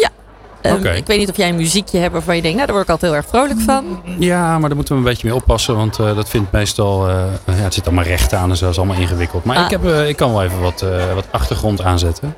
Ehm, 0.60 0.74
oké. 0.76 0.90
Ik 0.90 1.06
weet 1.06 1.18
niet 1.18 1.30
of 1.30 1.36
jij 1.36 1.48
een 1.48 1.56
muziekje 1.56 1.98
hebt 1.98 2.12
waarvan 2.12 2.36
je 2.36 2.42
denkt, 2.42 2.56
nou 2.56 2.66
daar 2.66 2.76
word 2.76 2.88
ik 2.88 2.92
altijd 3.02 3.12
heel 3.12 3.20
erg 3.20 3.30
vrolijk 3.30 3.60
van. 3.60 4.02
Ja, 4.18 4.58
maar 4.58 4.68
daar 4.68 4.76
moeten 4.76 4.94
we 4.94 5.00
een 5.00 5.06
beetje 5.08 5.26
mee 5.28 5.36
oppassen. 5.36 5.76
Want 5.76 5.98
eh, 5.98 6.14
dat 6.16 6.28
vindt 6.28 6.52
meestal... 6.52 7.08
eh, 7.08 7.14
ja, 7.46 7.52
het 7.52 7.74
zit 7.74 7.86
allemaal 7.86 8.04
recht 8.04 8.32
aan 8.32 8.50
en 8.50 8.56
zo. 8.56 8.68
Is 8.68 8.76
allemaal 8.78 8.96
ingewikkeld. 9.00 9.44
Maar 9.44 9.56
Ah. 9.56 9.64
ik, 9.64 9.70
heb, 9.70 9.86
eh, 9.86 10.08
ik 10.08 10.16
kan 10.16 10.32
wel 10.32 10.42
even 10.44 10.60
wat, 10.60 10.84
wat 11.14 11.24
achtergrond 11.30 11.82
aanzetten. 11.82 12.34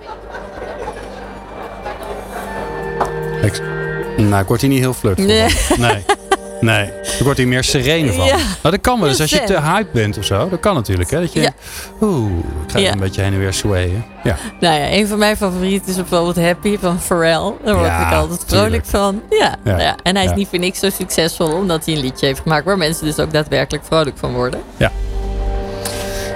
Ik, 3.42 3.62
nou, 4.16 4.42
ik 4.42 4.48
word 4.48 4.60
hier 4.60 4.70
niet 4.70 4.78
heel 4.80 4.94
flirtvol 4.94 5.26
Nee. 5.26 5.54
Nee. 5.78 6.04
Nee, 6.60 6.84
ik 7.18 7.24
word 7.24 7.36
hier 7.36 7.48
meer 7.48 7.64
serene 7.64 8.12
van. 8.12 8.26
Ja. 8.26 8.36
Nou, 8.36 8.46
dat 8.62 8.80
kan 8.80 9.00
wel. 9.00 9.08
Dus 9.08 9.20
als 9.20 9.30
je 9.30 9.42
te 9.44 9.60
hype 9.60 9.88
bent 9.92 10.18
of 10.18 10.24
zo, 10.24 10.48
dat 10.48 10.60
kan 10.60 10.74
natuurlijk. 10.74 11.10
Hè? 11.10 11.20
Dat 11.20 11.32
je, 11.32 11.40
Ja. 11.40 11.50
oeh, 12.00 12.30
ik 12.66 12.70
ga 12.72 12.78
Ja. 12.78 12.92
een 12.92 12.98
beetje 12.98 13.22
heen 13.22 13.32
en 13.32 13.38
weer 13.38 13.52
swayen. 13.52 14.04
Ja. 14.24 14.36
Nou 14.60 14.74
ja, 14.80 14.92
een 14.92 15.06
van 15.06 15.18
mijn 15.18 15.36
favorieten 15.36 15.88
is 15.88 15.96
bijvoorbeeld 15.96 16.36
Happy 16.36 16.78
van 16.78 16.98
Pharrell. 17.00 17.52
Daar 17.64 17.74
word 17.74 17.86
Ja, 17.86 18.06
ik 18.08 18.14
altijd 18.16 18.44
vrolijk 18.46 18.86
van. 18.86 19.22
Ja, 19.30 19.56
Ja. 19.64 19.78
ja. 19.78 19.96
En 20.02 20.14
hij 20.14 20.24
is 20.24 20.30
Ja. 20.30 20.36
niet 20.36 20.48
voor 20.48 20.58
niks 20.58 20.78
zo 20.78 20.90
succesvol, 20.90 21.52
omdat 21.52 21.84
hij 21.84 21.94
een 21.94 22.00
liedje 22.00 22.26
heeft 22.26 22.40
gemaakt 22.40 22.64
waar 22.64 22.78
mensen 22.78 23.04
dus 23.06 23.18
ook 23.18 23.32
daadwerkelijk 23.32 23.84
vrolijk 23.84 24.18
van 24.18 24.32
worden. 24.32 24.60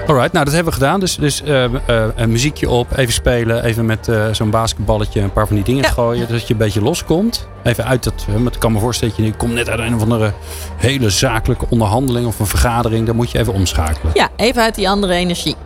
Alright, 0.06 0.32
nou 0.32 0.44
dat 0.44 0.54
hebben 0.54 0.72
we 0.72 0.78
gedaan. 0.78 1.00
Dus, 1.00 1.16
dus 1.16 1.42
eh, 1.42 1.64
eh, 1.64 1.70
een 2.14 2.30
muziekje 2.30 2.68
op, 2.70 2.96
even 2.96 3.12
spelen, 3.12 3.64
even 3.64 3.86
met 3.86 4.08
eh, 4.08 4.24
zo'n 4.32 4.50
basketballetje 4.50 5.20
een 5.20 5.32
paar 5.32 5.46
van 5.46 5.56
die 5.56 5.64
dingen 5.64 5.82
Ja. 5.82 5.88
gooien. 5.90 6.28
Dat 6.28 6.46
je 6.46 6.52
een 6.52 6.58
beetje 6.58 6.82
loskomt. 6.82 7.48
Even 7.62 7.84
uit 7.84 8.04
dat, 8.04 8.24
eh, 8.28 8.34
ik 8.34 8.58
kan 8.58 8.72
me 8.72 8.78
voorstellen 8.78 9.14
dat 9.16 9.24
je 9.24 9.30
nu 9.30 9.36
komt 9.36 9.52
net 9.54 9.68
uit 9.68 9.78
een 9.80 9.94
of 9.94 10.00
andere 10.02 10.32
hele 10.76 11.10
zakelijke 11.10 11.66
onderhandeling 11.68 12.26
of 12.26 12.38
een 12.38 12.46
vergadering. 12.46 13.06
Dan 13.06 13.16
moet 13.16 13.30
je 13.30 13.38
even 13.38 13.52
omschakelen. 13.52 14.12
Ja, 14.14 14.28
even 14.36 14.62
uit 14.62 14.74
die 14.74 14.88
andere 14.88 15.12
energie. 15.14 15.56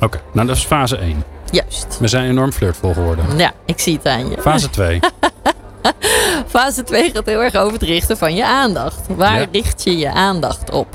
Oké, 0.00 0.20
nou 0.32 0.46
dat 0.46 0.56
is 0.56 0.62
fase 0.64 0.96
1. 0.96 1.24
Juist. 1.50 1.96
We 2.00 2.08
zijn 2.08 2.28
enorm 2.30 2.52
flirtvol 2.52 2.92
geworden. 2.92 3.24
Ja, 3.36 3.52
ik 3.66 3.80
zie 3.80 3.96
het 3.96 4.06
aan 4.06 4.30
je. 4.30 4.36
Fase 4.40 4.70
2. 4.70 5.00
Fase 6.48 6.82
2 6.82 7.10
gaat 7.14 7.26
heel 7.26 7.42
erg 7.42 7.54
over 7.54 7.72
het 7.72 7.82
richten 7.82 8.16
van 8.16 8.34
je 8.34 8.46
aandacht. 8.46 9.00
Waar 9.16 9.40
Ja. 9.40 9.46
richt 9.52 9.84
je 9.84 9.98
je 9.98 10.10
aandacht 10.12 10.70
op? 10.70 10.86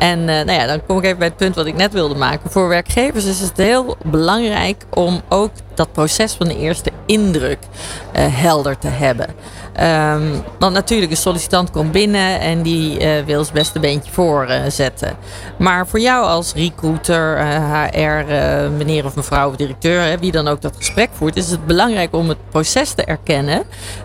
En 0.00 0.28
eh, 0.28 0.44
nou 0.44 0.52
ja, 0.52 0.66
dan 0.66 0.86
kom 0.86 0.98
ik 0.98 1.04
even 1.04 1.18
bij 1.18 1.26
het 1.26 1.36
punt 1.36 1.54
wat 1.54 1.66
ik 1.66 1.76
net 1.76 1.92
wilde 1.92 2.14
maken. 2.14 2.50
Voor 2.50 2.68
werkgevers 2.68 3.24
is 3.24 3.40
het 3.40 3.56
heel 3.56 3.96
belangrijk 4.04 4.84
om 4.90 5.20
ook 5.28 5.50
dat 5.74 5.92
proces 5.92 6.32
van 6.32 6.48
de 6.48 6.58
eerste 6.58 6.90
indruk 7.06 7.58
eh, 8.12 8.24
helder 8.28 8.78
te 8.78 8.88
hebben. 8.88 9.26
Ehm, 9.72 10.22
want 10.58 10.74
natuurlijk, 10.74 11.10
een 11.10 11.16
sollicitant 11.16 11.70
komt 11.70 11.92
binnen 11.92 12.40
en 12.40 12.62
die 12.62 12.98
eh, 12.98 13.24
wil 13.24 13.42
zijn 13.42 13.54
beste 13.54 13.80
beentje 13.80 14.12
voorzetten. 14.12 15.16
maar 15.58 15.86
voor 15.86 16.00
jou 16.00 16.26
als 16.26 16.52
recruiter, 16.54 17.38
HR, 17.72 18.32
meneer 18.76 19.04
of 19.04 19.16
mevrouw 19.16 19.48
of 19.48 19.56
directeur, 19.56 20.02
hè, 20.02 20.18
wie 20.18 20.32
dan 20.32 20.48
ook 20.48 20.60
dat 20.60 20.76
gesprek 20.76 21.08
voert, 21.12 21.36
is 21.36 21.50
het 21.50 21.66
belangrijk 21.66 22.14
om 22.14 22.28
het 22.28 22.48
proces 22.50 22.92
te 22.92 23.04
erkennen 23.04 23.62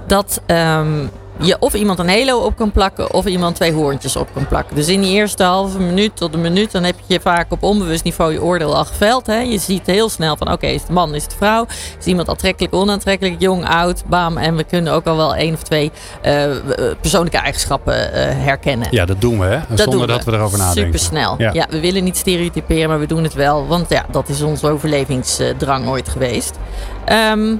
dat 0.07 0.41
ehm, 0.45 1.05
je 1.39 1.59
of 1.59 1.73
iemand 1.73 1.99
een 1.99 2.09
halo 2.09 2.39
op 2.39 2.55
kan 2.55 2.71
plakken 2.71 3.13
of 3.13 3.25
iemand 3.25 3.55
twee 3.55 3.73
hoorntjes 3.73 4.15
op 4.15 4.27
kan 4.33 4.47
plakken. 4.47 4.75
Dus 4.75 4.87
in 4.87 5.01
die 5.01 5.11
eerste 5.11 5.43
halve 5.43 5.79
minuut 5.79 6.15
tot 6.15 6.33
een 6.33 6.41
minuut, 6.41 6.71
dan 6.71 6.83
heb 6.83 6.95
je 7.05 7.19
vaak 7.19 7.51
op 7.51 7.63
onbewust 7.63 8.03
niveau 8.03 8.33
je 8.33 8.41
oordeel 8.41 8.75
al 8.75 8.85
geveld. 8.85 9.27
Hè? 9.27 9.39
Je 9.39 9.57
ziet 9.57 9.85
heel 9.85 10.09
snel 10.09 10.37
van 10.37 10.51
oké, 10.51 10.67
is 10.67 10.81
het 10.81 10.91
man, 10.91 11.15
is 11.15 11.23
het 11.23 11.35
vrouw? 11.37 11.65
Is 11.99 12.05
iemand 12.05 12.29
aantrekkelijk, 12.29 12.73
onaantrekkelijk, 12.73 13.41
jong, 13.41 13.67
oud, 13.67 14.03
bam. 14.05 14.37
En 14.37 14.55
we 14.55 14.63
kunnen 14.63 14.93
ook 14.93 15.05
al 15.05 15.17
wel 15.17 15.35
één 15.35 15.53
of 15.53 15.63
twee 15.63 15.91
eh, 16.21 16.55
eh, 16.55 16.61
persoonlijke 17.01 17.37
eigenschappen 17.37 18.13
eh, 18.13 18.43
herkennen. 18.43 18.87
Ja, 18.91 19.05
dat 19.05 19.21
doen 19.21 19.39
we 19.39 19.45
hè. 19.45 19.59
Dat 19.69 19.79
Zonder 19.79 20.07
doen 20.07 20.07
dat 20.07 20.25
we 20.25 20.31
erover 20.31 20.57
nadenken. 20.57 20.83
Super 20.83 20.99
snel. 20.99 21.35
Ja. 21.37 21.49
Ja. 21.53 21.67
we 21.69 21.79
willen 21.79 22.03
niet 22.03 22.17
stereotyperen, 22.17 22.89
maar 22.89 22.99
we 22.99 23.07
doen 23.07 23.23
het 23.23 23.33
wel. 23.33 23.67
Want 23.67 23.89
ja, 23.89 24.05
dat 24.11 24.29
is 24.29 24.41
onze 24.41 24.67
overlevingsdrang 24.69 25.87
ooit 25.87 26.09
geweest. 26.09 26.59
Ehm, 27.05 27.55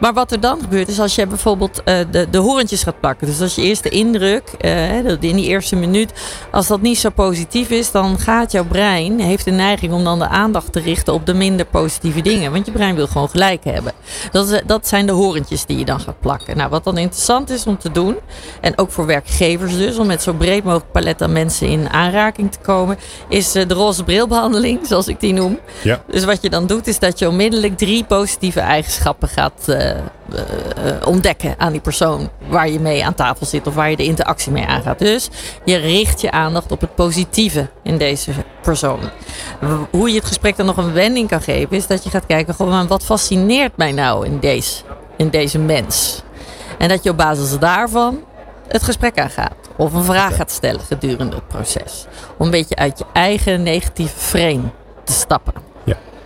maar 0.00 0.12
wat 0.12 0.32
er 0.32 0.40
dan 0.40 0.60
gebeurt 0.60 0.88
is 0.88 1.00
als 1.00 1.14
je 1.14 1.26
bijvoorbeeld 1.26 1.82
eh, 1.82 1.98
de, 2.10 2.26
de 2.30 2.38
horentjes 2.38 2.82
gaat 2.82 3.00
plakken. 3.00 3.26
Dus 3.26 3.40
als 3.40 3.54
je 3.54 3.62
eerste 3.62 3.88
indruk, 3.88 4.42
eh, 4.58 4.98
in 5.20 5.36
die 5.36 5.46
eerste 5.46 5.76
minuut, 5.76 6.12
als 6.50 6.66
dat 6.66 6.80
niet 6.80 6.98
zo 6.98 7.10
positief 7.10 7.70
is, 7.70 7.90
dan 7.90 8.18
gaat 8.18 8.52
jouw 8.52 8.64
brein, 8.64 9.20
heeft 9.20 9.44
de 9.44 9.50
neiging 9.50 9.92
om 9.92 10.04
dan 10.04 10.18
de 10.18 10.28
aandacht 10.28 10.72
te 10.72 10.80
richten 10.80 11.14
op 11.14 11.26
de 11.26 11.34
minder 11.34 11.66
positieve 11.66 12.20
dingen. 12.20 12.52
Want 12.52 12.66
je 12.66 12.72
brein 12.72 12.94
wil 12.94 13.06
gewoon 13.06 13.28
gelijk 13.28 13.64
hebben. 13.64 13.92
Dat, 14.32 14.50
is, 14.50 14.60
dat 14.66 14.88
zijn 14.88 15.06
de 15.06 15.12
horentjes 15.12 15.66
die 15.66 15.78
je 15.78 15.84
dan 15.84 16.00
gaat 16.00 16.20
plakken. 16.20 16.56
Nou, 16.56 16.70
wat 16.70 16.84
dan 16.84 16.98
interessant 16.98 17.50
is 17.50 17.66
om 17.66 17.78
te 17.78 17.92
doen, 17.92 18.16
en 18.60 18.78
ook 18.78 18.90
voor 18.90 19.06
werkgevers 19.06 19.76
dus, 19.76 19.98
om 19.98 20.06
met 20.06 20.22
zo 20.22 20.32
breed 20.32 20.64
mogelijk 20.64 20.92
palet 20.92 21.22
aan 21.22 21.32
mensen 21.32 21.68
in 21.68 21.88
aanraking 21.88 22.52
te 22.52 22.58
komen, 22.58 22.98
is 23.28 23.54
eh, 23.54 23.68
de 23.68 23.74
roze 23.74 24.04
brilbehandeling, 24.04 24.86
zoals 24.86 25.08
ik 25.08 25.20
die 25.20 25.32
noem. 25.32 25.58
Ja. 25.82 26.02
Dus 26.06 26.24
wat 26.24 26.42
je 26.42 26.50
dan 26.50 26.66
doet, 26.66 26.86
is 26.86 26.98
dat 26.98 27.18
je 27.18 27.28
onmiddellijk 27.28 27.78
drie 27.78 28.04
positieve 28.04 28.60
eigenschappen 28.60 29.28
gaat 29.28 29.68
ontdekken 31.04 31.54
aan 31.58 31.72
die 31.72 31.80
persoon 31.80 32.30
waar 32.48 32.68
je 32.68 32.80
mee 32.80 33.04
aan 33.04 33.14
tafel 33.14 33.46
zit 33.46 33.66
of 33.66 33.74
waar 33.74 33.90
je 33.90 33.96
de 33.96 34.04
interactie 34.04 34.52
mee 34.52 34.66
aangaat. 34.66 34.98
Dus 34.98 35.28
je 35.64 35.76
richt 35.76 36.20
je 36.20 36.30
aandacht 36.30 36.72
op 36.72 36.80
het 36.80 36.94
positieve 36.94 37.68
in 37.82 37.98
deze 37.98 38.30
persoon. 38.62 39.00
Hoe 39.90 40.08
je 40.08 40.16
het 40.16 40.26
gesprek 40.26 40.56
dan 40.56 40.66
nog 40.66 40.76
een 40.76 40.92
wending 40.92 41.28
kan 41.28 41.42
geven, 41.42 41.76
is 41.76 41.86
dat 41.86 42.04
je 42.04 42.10
gaat 42.10 42.26
kijken, 42.26 42.54
maar 42.58 42.86
wat 42.86 43.04
fascineert 43.04 43.76
mij 43.76 43.92
nou 43.92 44.26
in 44.26 44.38
deze, 44.38 44.82
in 45.16 45.28
deze 45.28 45.58
mens? 45.58 46.22
En 46.78 46.88
dat 46.88 47.02
je 47.02 47.10
op 47.10 47.16
basis 47.16 47.58
daarvan 47.58 48.20
het 48.68 48.82
gesprek 48.82 49.18
aangaat. 49.18 49.54
Of 49.76 49.92
een 49.92 50.04
vraag 50.04 50.36
gaat 50.36 50.50
stellen 50.50 50.80
gedurende 50.80 51.36
het 51.36 51.48
proces. 51.48 52.06
Om 52.36 52.44
een 52.44 52.50
beetje 52.50 52.76
uit 52.76 52.98
je 52.98 53.04
eigen 53.12 53.62
negatieve 53.62 54.18
frame 54.18 54.62
te 55.04 55.12
stappen. 55.12 55.69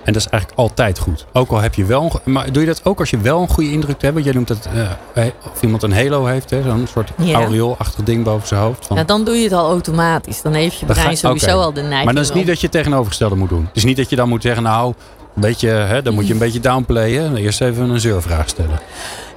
En 0.05 0.13
dat 0.13 0.23
is 0.23 0.29
eigenlijk 0.29 0.61
altijd 0.61 0.99
goed. 0.99 1.27
Ook 1.33 1.51
al 1.51 1.61
heb 1.61 1.75
je 1.75 1.85
wel... 1.85 2.21
een 2.25 2.33
Maar 2.33 2.53
doe 2.53 2.63
je 2.63 2.69
dat 2.69 2.81
ook 2.85 2.99
als 3.01 3.11
je 3.11 3.19
wel 3.19 3.41
een 3.41 3.49
goede 3.49 3.71
indruk 3.71 4.03
hebt? 4.03 4.13
Want 4.15 4.25
jij 4.25 4.35
noemt 4.35 4.49
dat... 4.49 4.69
eh, 5.15 5.25
of 5.53 5.63
iemand 5.63 5.83
een 5.83 5.93
halo 5.93 6.25
heeft, 6.25 6.51
hè? 6.51 6.63
Zo'n 6.63 6.87
soort 6.93 7.11
Ja. 7.17 7.35
aureoolachtig 7.35 8.05
ding 8.05 8.25
boven 8.25 8.49
zijn 8.49 8.61
hoofd. 8.61 8.87
Van, 8.87 8.97
Ja, 8.97 9.05
dan 9.05 9.25
doe 9.25 9.37
je 9.37 9.43
het 9.45 9.53
al 9.53 9.69
automatisch. 9.71 10.43
Dan 10.43 10.53
heeft 10.53 10.79
je 10.79 10.87
brein 10.87 11.17
sowieso 11.17 11.61
al 11.61 11.73
de 11.73 11.81
neiging. 11.81 12.05
maar 12.05 12.15
dat 12.15 12.23
is 12.25 12.31
niet 12.33 12.43
om- 12.43 12.47
dat 12.49 12.57
je 12.61 12.67
het 12.67 12.73
tegenovergestelde 12.77 13.35
moet 13.37 13.49
doen. 13.49 13.65
Het 13.67 13.77
is 13.77 13.85
niet 13.85 13.97
dat 13.97 14.11
je 14.11 14.17
dan 14.17 14.29
moet 14.29 14.43
zeggen... 14.43 14.63
Nou, 14.63 14.95
een 15.35 15.41
beetje, 15.41 15.69
hè, 15.69 16.03
dan 16.03 16.15
moet 16.15 16.27
je 16.27 16.33
een 16.33 16.39
beetje 16.39 16.61
downplayen. 16.61 17.37
Eerst 17.37 17.61
even 17.61 17.91
een 17.91 18.01
zeurvraag 18.01 18.49
stellen. 18.49 18.79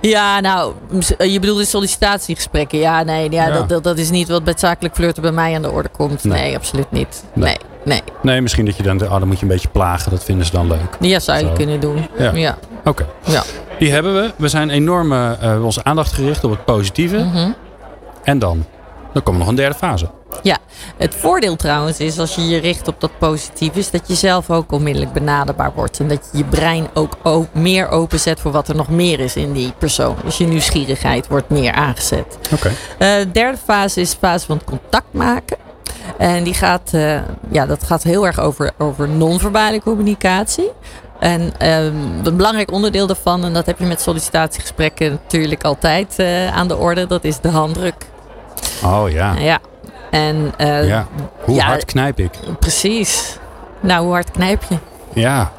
Ja, 0.02 0.40
nou, 0.40 0.74
ms- 0.92 1.14
je 1.18 1.40
bedoelt 1.40 1.60
de 1.60 1.66
sollicitatiegesprekken. 1.66 2.80
Ja, 2.80 3.04
nee, 3.04 3.32
ja, 3.32 3.48
Ja. 3.48 3.54
Dat, 3.54 3.70
dat, 3.70 3.84
dat 3.84 3.98
is 3.98 4.10
niet 4.10 4.28
wat 4.28 4.44
bij 4.44 4.54
zakelijk 4.58 4.96
flirten 4.96 5.22
bij 5.22 5.32
mij 5.32 5.56
aan 5.56 5.62
de 5.62 5.72
orde 5.72 5.90
komt. 5.90 6.24
Nee. 6.24 6.42
Nee, 6.42 6.56
absoluut 6.56 6.92
niet. 6.92 7.24
Nee. 7.34 7.46
Nee, 7.46 7.58
nee. 7.88 8.02
Nee, 8.22 8.42
misschien 8.42 8.66
dat 8.66 8.78
je 8.78 8.84
dan... 8.84 9.02
Oh, 9.04 9.10
dan 9.10 9.28
moet 9.28 9.38
je 9.38 9.42
een 9.42 9.52
beetje 9.52 9.70
plagen. 9.70 10.12
Dat 10.12 10.24
vinden 10.24 10.46
ze 10.46 10.52
dan 10.52 10.68
leuk. 10.68 10.98
Ja, 11.00 11.20
zou 11.20 11.46
je 11.46 11.54
kunnen 11.54 11.80
doen. 11.80 12.08
Ja. 12.18 12.32
Ja. 12.32 12.58
Oké. 12.84 13.06
Ja. 13.26 13.44
Die 13.80 13.92
hebben 13.92 14.14
we. 14.14 14.32
We 14.38 14.48
zijn 14.48 14.70
enorm 14.70 15.12
eh, 15.12 15.54
eh, 15.54 15.66
onze 15.66 15.84
aandacht 15.84 16.12
gericht 16.12 16.44
op 16.44 16.52
het 16.52 16.66
positieve. 16.66 17.18
Mhm. 17.18 17.52
En 18.24 18.40
dan? 18.40 18.66
Dan 19.14 19.24
komt 19.24 19.36
er 19.36 19.42
nog 19.42 19.48
een 19.48 19.56
derde 19.56 19.76
fase. 19.76 20.10
Ja, 20.42 20.58
het 20.98 21.16
voordeel 21.16 21.56
trouwens 21.56 22.00
is 22.00 22.20
als 22.20 22.36
je 22.36 22.48
je 22.48 22.58
richt 22.58 22.88
op 22.88 23.02
dat 23.02 23.12
positief 23.18 23.76
is 23.76 23.92
dat 23.92 24.08
je 24.08 24.16
zelf 24.16 24.50
ook 24.50 24.72
onmiddellijk 24.72 25.14
benaderbaar 25.14 25.72
wordt. 25.76 26.00
En 26.00 26.08
dat 26.08 26.30
je 26.32 26.38
je 26.38 26.44
brein 26.44 26.88
ook 26.94 27.16
meer 27.52 27.90
openzet 27.90 28.40
voor 28.40 28.52
wat 28.52 28.68
er 28.68 28.76
nog 28.76 28.90
meer 28.90 29.20
is 29.20 29.36
in 29.36 29.54
die 29.54 29.74
persoon. 29.78 30.16
Dus 30.24 30.38
je 30.38 30.48
nieuwsgierigheid 30.48 31.28
wordt 31.28 31.50
meer 31.50 31.72
aangezet. 31.72 32.38
Oké. 32.54 32.72
Eh, 32.98 33.18
de 33.18 33.32
derde 33.32 33.58
fase 33.58 34.02
is 34.02 34.12
de 34.12 34.18
fase 34.18 34.46
van 34.46 34.62
contact 34.66 35.14
maken. 35.14 35.58
En 36.18 36.44
die 36.44 36.54
gaat, 36.54 36.92
uh, 36.96 37.20
ja, 37.52 37.66
dat 37.66 37.84
gaat 37.84 38.04
heel 38.04 38.26
erg 38.26 38.40
over, 38.40 38.72
over 38.78 39.10
non-verbale 39.10 39.82
communicatie. 39.82 40.72
En 41.20 41.42
um, 41.42 41.96
een 42.24 42.36
belangrijk 42.38 42.72
onderdeel 42.72 43.08
daarvan, 43.08 43.44
en 43.44 43.54
dat 43.54 43.66
heb 43.66 43.80
je 43.80 43.86
met 43.86 44.02
sollicitatiegesprekken 44.02 45.12
natuurlijk 45.12 45.64
altijd 45.64 46.16
uh, 46.20 46.56
aan 46.56 46.68
de 46.68 46.78
orde, 46.78 47.08
dat 47.08 47.24
is 47.24 47.40
de 47.40 47.50
handdruk. 47.50 48.06
Oh 48.84 49.10
ja. 49.10 49.34
Ja. 49.40 49.60
En, 50.12 50.54
uh, 50.62 50.88
ja. 50.88 51.08
Hoe 51.44 51.56
ja, 51.56 51.66
hard 51.66 51.86
knijp 51.86 52.20
ik? 52.20 52.32
Precies. 52.60 53.38
Nou, 53.80 54.04
hoe 54.04 54.14
hard 54.14 54.32
knijp 54.32 54.64
je? 54.70 54.78
Ja. 55.14 55.52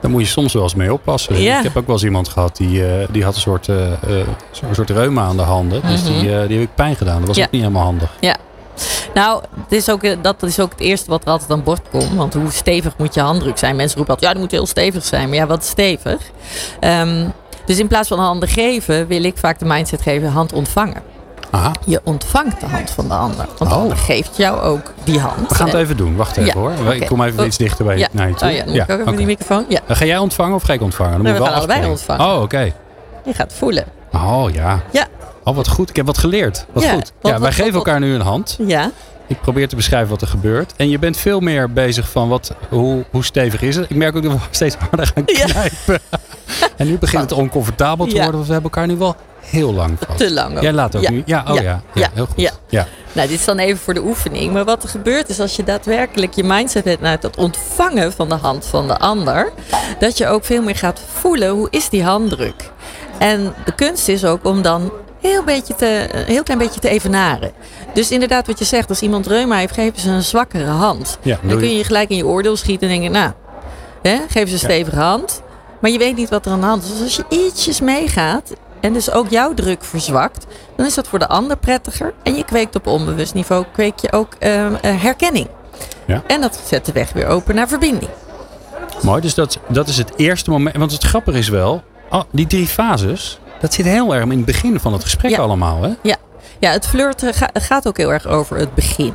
Daar 0.00 0.10
moet 0.10 0.20
je 0.22 0.28
soms 0.28 0.52
wel 0.52 0.62
eens 0.62 0.74
mee 0.74 0.92
oppassen. 0.92 1.40
Ja. 1.40 1.58
Ik 1.58 1.64
heb 1.64 1.76
ook 1.76 1.86
wel 1.86 1.94
eens 1.94 2.04
iemand 2.04 2.28
gehad 2.28 2.56
die, 2.56 2.80
uh, 2.80 3.06
die 3.10 3.24
had 3.24 3.34
een 3.34 3.40
soort, 3.40 3.68
uh, 3.68 3.76
een 4.06 4.74
soort 4.74 4.90
reuma 4.90 5.22
aan 5.22 5.36
de 5.36 5.42
handen. 5.42 5.80
Dus 5.86 6.02
Mhm. 6.02 6.12
die, 6.12 6.20
die 6.46 6.58
heb 6.58 6.68
ik 6.68 6.74
pijn 6.74 6.96
gedaan. 6.96 7.18
Dat 7.18 7.26
was 7.28 7.36
Ja. 7.36 7.44
ook 7.44 7.50
niet 7.50 7.60
helemaal 7.62 7.84
handig. 7.84 8.10
Ja. 8.20 8.36
Nou, 9.14 9.42
het 9.62 9.72
is 9.72 9.90
ook, 9.90 10.22
dat 10.22 10.42
is 10.42 10.60
ook 10.60 10.70
het 10.70 10.80
eerste 10.80 11.10
wat 11.10 11.22
er 11.24 11.28
altijd 11.30 11.50
aan 11.50 11.62
bod 11.62 11.80
komt. 11.90 12.14
Want 12.14 12.34
hoe 12.34 12.50
stevig 12.50 12.96
moet 12.98 13.14
je 13.14 13.20
handdruk 13.20 13.58
zijn? 13.58 13.76
Mensen 13.76 13.96
roepen 13.96 14.14
altijd, 14.14 14.30
ja, 14.32 14.38
die 14.38 14.46
moet 14.48 14.56
heel 14.58 14.66
stevig 14.66 15.04
zijn. 15.04 15.28
Maar 15.28 15.36
ja, 15.38 15.46
wat 15.46 15.64
stevig? 15.64 16.20
Ehm, 16.80 17.24
dus 17.66 17.78
in 17.78 17.86
plaats 17.88 18.08
van 18.08 18.18
handen 18.18 18.48
geven, 18.48 19.06
wil 19.06 19.24
ik 19.24 19.38
vaak 19.38 19.58
de 19.58 19.64
mindset 19.64 20.02
geven, 20.02 20.28
hand 20.28 20.52
ontvangen. 20.52 21.02
Aha, 21.50 21.72
Je 21.86 22.00
ontvangt 22.04 22.60
de 22.60 22.66
hand 22.66 22.90
van 22.90 23.08
de 23.08 23.14
ander. 23.14 23.36
Want 23.46 23.58
de 23.58 23.64
Oh. 23.64 23.72
ander 23.72 23.96
geeft 23.96 24.36
jou 24.36 24.60
ook 24.60 24.92
die 25.04 25.20
hand. 25.20 25.48
we 25.48 25.54
gaan 25.54 25.66
het 25.66 25.74
En- 25.74 25.80
even 25.80 25.96
doen. 25.96 26.16
Wacht 26.16 26.36
even 26.36 26.46
Ja, 26.54 26.60
hoor. 26.82 26.94
Ik 26.94 27.06
kom 27.06 27.22
even 27.22 27.40
Oh. 27.40 27.46
iets 27.46 27.56
dichter 27.56 27.84
bij 27.84 27.98
Ja. 27.98 28.08
naar 28.10 28.28
je 28.28 28.34
toe. 28.34 28.48
Oh 28.48 28.54
ja, 28.54 28.64
moet 28.64 28.74
ik 28.74 28.80
ook 28.82 28.88
even 28.88 29.06
oké. 29.08 29.16
die 29.16 29.26
microfoon. 29.26 29.64
Ja, 29.68 29.80
Ga 29.88 30.04
jij 30.04 30.18
ontvangen 30.18 30.54
of 30.54 30.62
ga 30.62 30.72
ik 30.72 30.82
ontvangen? 30.82 31.12
Dan 31.12 31.22
Nee, 31.22 31.32
moet 31.32 31.40
we 31.42 31.48
wel 31.48 31.52
gaan 31.58 31.68
allebei 31.68 31.90
afspreken. 31.90 32.16
ontvangen. 32.18 32.36
Oh, 32.36 32.42
oké. 32.42 32.72
je 33.24 33.34
gaat 33.34 33.52
voelen. 33.52 33.84
Oh 34.12 34.50
ja. 34.52 34.80
Ja. 34.92 35.06
Oh, 35.44 35.56
wat 35.56 35.68
goed. 35.68 35.90
Ik 35.90 35.96
heb 35.96 36.06
wat 36.06 36.18
geleerd. 36.18 36.66
Wat 36.72 36.82
Ja, 36.82 36.90
goed. 36.92 37.12
wat- 37.20 37.32
ja, 37.32 37.38
wij 37.38 37.38
wat- 37.38 37.48
geven 37.54 37.72
wat- 37.72 37.86
elkaar 37.86 38.00
nu 38.00 38.14
een 38.14 38.20
hand. 38.20 38.56
Ja, 38.66 38.90
Ik 39.26 39.40
probeer 39.40 39.68
te 39.68 39.76
beschrijven 39.76 40.08
wat 40.10 40.20
er 40.22 40.26
gebeurt. 40.28 40.72
En 40.76 40.88
je 40.88 40.98
bent 40.98 41.16
veel 41.16 41.40
meer 41.40 41.72
bezig 41.72 42.10
van 42.10 42.28
wat, 42.28 42.54
hoe, 42.68 43.04
hoe 43.10 43.24
stevig 43.24 43.62
is 43.62 43.76
het. 43.76 43.90
Ik 43.90 43.96
merk 43.96 44.16
ook 44.16 44.22
dat 44.22 44.32
we 44.32 44.38
steeds 44.50 44.74
harder 44.76 45.06
gaan 45.06 45.22
Ja. 45.26 45.44
knijpen. 45.46 45.98
en 46.76 46.86
nu 46.86 46.98
begint 46.98 47.22
het 47.22 47.32
oncomfortabel 47.32 48.06
te 48.06 48.10
Ja. 48.14 48.16
worden. 48.16 48.34
Want 48.34 48.46
we 48.46 48.52
hebben 48.52 48.70
elkaar 48.72 48.86
nu 48.88 48.96
wel 48.96 49.16
heel 49.40 49.74
lang 49.74 49.96
vast. 50.06 50.18
te 50.18 50.32
lang. 50.32 50.56
ook. 50.56 50.62
Jij 50.62 50.72
laat 50.72 50.96
ook 50.96 51.02
Ja. 51.02 51.10
nu. 51.10 51.22
Ja, 51.26 51.44
oh 51.48 51.54
ja. 51.54 51.62
ja, 51.62 51.82
Ja. 51.94 52.08
heel 52.14 52.26
goed. 52.26 52.40
Ja. 52.40 52.50
Ja. 52.68 52.86
Nou, 53.12 53.28
dit 53.28 53.38
is 53.38 53.44
dan 53.44 53.58
even 53.58 53.78
voor 53.78 53.94
de 53.94 54.02
oefening. 54.02 54.52
Maar 54.52 54.64
wat 54.64 54.82
er 54.82 54.88
gebeurt 54.88 55.28
is 55.28 55.40
als 55.40 55.56
je 55.56 55.64
daadwerkelijk 55.64 56.34
je 56.34 56.44
mindset 56.44 56.84
hebt 56.84 57.00
naar 57.00 57.18
het 57.20 57.36
ontvangen 57.36 58.12
van 58.12 58.28
de 58.28 58.34
hand 58.34 58.66
van 58.66 58.86
de 58.88 58.98
ander, 58.98 59.52
dat 59.98 60.18
je 60.18 60.26
ook 60.26 60.44
veel 60.44 60.62
meer 60.62 60.76
gaat 60.76 61.00
voelen 61.12 61.48
hoe 61.50 61.66
is 61.70 61.88
die 61.88 62.02
handdruk. 62.04 62.70
En 63.18 63.54
de 63.64 63.72
kunst 63.74 64.08
is 64.08 64.24
ook 64.24 64.44
om 64.44 64.62
dan 64.62 64.92
heel, 65.30 65.44
beetje 65.44 65.74
te, 65.74 66.08
een 66.12 66.24
heel 66.24 66.42
klein 66.42 66.58
beetje 66.58 66.80
te 66.80 66.88
evenaren. 66.88 67.52
Dus 67.94 68.10
inderdaad, 68.10 68.46
wat 68.46 68.58
je 68.58 68.64
zegt, 68.64 68.88
als 68.88 69.00
iemand 69.02 69.26
reuma 69.26 69.56
heeft, 69.56 69.74
geven 69.74 70.00
ze 70.00 70.10
een 70.10 70.22
zwakkere 70.22 70.64
hand. 70.70 71.18
Ja, 71.22 71.38
Dan 71.42 71.58
kun 71.58 71.68
je- 71.68 71.76
je 71.76 71.84
gelijk 71.84 72.10
in 72.10 72.16
je 72.16 72.26
oordeel 72.26 72.56
schieten 72.56 72.88
en 72.88 72.94
denken, 73.00 73.12
nou, 73.20 73.32
hè, 74.02 74.18
geef 74.28 74.46
ze 74.48 74.52
een 74.52 74.58
stevige 74.58 74.96
hand. 74.98 75.42
Maar 75.80 75.90
je 75.90 75.98
weet 75.98 76.16
niet 76.16 76.28
wat 76.30 76.46
er 76.46 76.52
aan 76.52 76.60
de 76.60 76.66
hand 76.66 76.82
is. 76.82 76.88
Dus 76.88 77.00
als 77.00 77.16
je 77.16 77.24
ietsjes 77.46 77.80
meegaat 77.80 78.52
en 78.80 78.92
dus 78.92 79.10
ook 79.10 79.28
jouw 79.30 79.54
druk 79.54 79.84
verzwakt, 79.84 80.46
dan 80.76 80.86
is 80.86 80.94
dat 80.94 81.08
voor 81.08 81.18
de 81.18 81.28
ander 81.28 81.56
prettiger. 81.56 82.12
En 82.22 82.34
je 82.36 82.44
kweekt 82.44 82.76
op 82.76 82.86
onbewust 82.86 83.34
niveau, 83.34 83.64
kweek 83.72 83.98
je 83.98 84.12
ook 84.12 84.34
eh, 84.38 84.66
eh, 84.66 84.72
herkenning. 85.02 85.48
Ja. 86.06 86.22
En 86.26 86.40
dat 86.40 86.60
zet 86.66 86.84
de 86.86 86.92
weg 86.92 87.12
weer 87.12 87.26
open 87.26 87.54
naar 87.54 87.68
verbinding. 87.68 88.10
Mooi. 89.02 89.20
Dus 89.20 89.34
dat, 89.34 89.58
dat 89.68 89.88
is 89.88 89.96
het 89.96 90.12
eerste 90.16 90.50
moment. 90.50 90.76
Want 90.76 90.92
het 90.92 91.04
grappige 91.04 91.38
is 91.38 91.48
wel, 91.48 91.82
oh, 92.10 92.22
die 92.30 92.46
drie 92.46 92.66
fases, 92.66 93.38
dat 93.64 93.74
zit 93.74 93.86
heel 93.86 94.14
erg 94.14 94.24
in 94.24 94.30
het 94.30 94.44
begin 94.44 94.80
van 94.80 94.92
het 94.92 95.02
gesprek 95.02 95.30
Ja. 95.30 95.38
allemaal. 95.38 95.82
Hè? 95.82 95.90
Ja, 96.02 96.16
ja 96.58 96.70
het 96.70 96.86
flirten 96.86 97.34
ga- 97.34 97.50
gaat 97.52 97.86
ook 97.88 97.96
heel 97.96 98.12
erg 98.12 98.26
over 98.26 98.56
het 98.56 98.74
begin. 98.74 99.14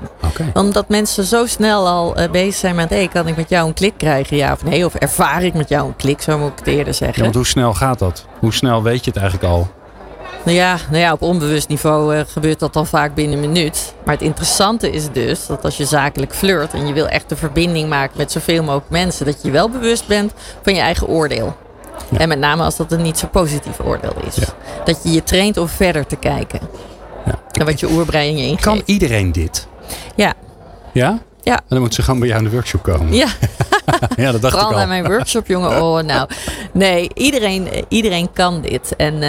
Omdat 0.54 0.90
mensen 0.90 1.24
zo 1.24 1.46
snel 1.46 1.88
al 1.88 2.16
eh, 2.16 2.30
bezig 2.32 2.56
zijn 2.56 2.76
met... 2.76 2.90
Hey, 2.90 3.08
kan 3.08 3.28
ik 3.28 3.36
met 3.36 3.50
jou 3.50 3.68
een 3.68 3.74
klik 3.74 3.94
krijgen, 3.98 4.38
ja 4.38 4.52
of 4.52 4.64
nee? 4.64 4.86
Of 4.86 4.96
ervaar 4.96 5.44
ik 5.44 5.54
met 5.54 5.70
jou 5.70 5.88
een 5.88 5.96
klik, 5.96 6.22
zo 6.22 6.38
moet 6.38 6.52
ik 6.52 6.58
het 6.60 6.68
eerder 6.68 6.86
Ja, 6.88 6.94
zeggen. 6.94 7.24
want 7.24 7.36
hoe 7.36 7.46
snel 7.46 7.74
gaat 7.74 8.00
dat? 8.00 8.26
Hoe 8.40 8.54
snel 8.54 8.84
weet 8.84 9.04
je 9.06 9.12
het 9.12 9.20
eigenlijk 9.20 9.54
al? 9.54 9.68
Nou 10.44 10.58
ja, 10.58 10.78
nou 10.90 11.02
ja, 11.02 11.14
op 11.14 11.22
onbewust 11.22 11.68
niveau 11.70 12.16
eh, 12.16 12.22
gebeurt 12.28 12.60
dat 12.60 12.74
dan 12.74 12.88
vaak 12.88 13.14
binnen 13.16 13.44
een 13.44 13.52
minuut. 13.52 13.94
Maar 14.06 14.14
het 14.14 14.24
interessante 14.24 14.92
is 14.92 15.12
dus 15.12 15.46
dat 15.46 15.64
als 15.64 15.78
je 15.78 15.86
zakelijk 15.86 16.36
flirt... 16.36 16.74
en 16.74 16.88
je 16.88 16.94
wil 16.94 17.08
echt 17.08 17.32
een 17.32 17.38
verbinding 17.38 17.90
maken 17.90 18.18
met 18.18 18.32
zoveel 18.32 18.64
mogelijk 18.64 18.90
mensen... 18.90 19.26
dat 19.26 19.42
je 19.42 19.52
wel 19.52 19.70
bewust 19.70 20.08
bent 20.08 20.34
van 20.64 20.74
je 20.76 20.80
eigen 20.82 21.08
oordeel. 21.08 21.56
Ja. 22.12 22.18
En 22.18 22.28
met 22.28 22.40
name 22.40 22.64
als 22.64 22.76
dat 22.78 22.92
een 22.92 23.02
niet 23.02 23.18
zo 23.18 23.28
positief 23.28 23.80
oordeel 23.84 24.14
is. 24.28 24.36
Ja. 24.36 24.48
Dat 24.86 25.00
je 25.04 25.12
je 25.12 25.24
traint 25.24 25.58
om 25.58 25.68
verder 25.68 26.06
te 26.06 26.16
kijken. 26.16 26.60
Ja. 27.26 27.40
En 27.52 27.66
wat 27.66 27.80
je 27.80 27.92
oerbrein 27.92 28.38
je 28.38 28.44
ingeeft. 28.44 28.62
Kan 28.64 28.82
iedereen 28.86 29.32
dit? 29.32 29.68
Ja. 30.16 30.34
Ja? 30.94 31.20
Ja. 31.42 31.56
En 31.56 31.64
dan 31.68 31.80
moet 31.80 31.94
ze 31.94 32.02
gewoon 32.02 32.20
bij 32.20 32.28
jou 32.30 32.40
in 32.44 32.50
de 32.50 32.56
workshop 32.56 32.84
komen. 32.84 33.14
Ja, 33.14 33.28
Ja, 34.16 34.32
dat 34.32 34.42
dacht 34.42 34.54
vooral 34.54 34.70
ik 34.70 34.76
naar 34.76 34.86
al. 34.86 35.02
mijn 35.02 35.06
workshop, 35.08 35.48
jongen. 35.48 35.68
Oh, 35.84 36.00
nou. 36.04 36.30
Nee, 36.72 37.10
iedereen, 37.14 37.72
eh, 37.72 37.82
iedereen 37.88 38.32
kan 38.34 38.62
dit. 38.62 38.96
En 38.96 39.20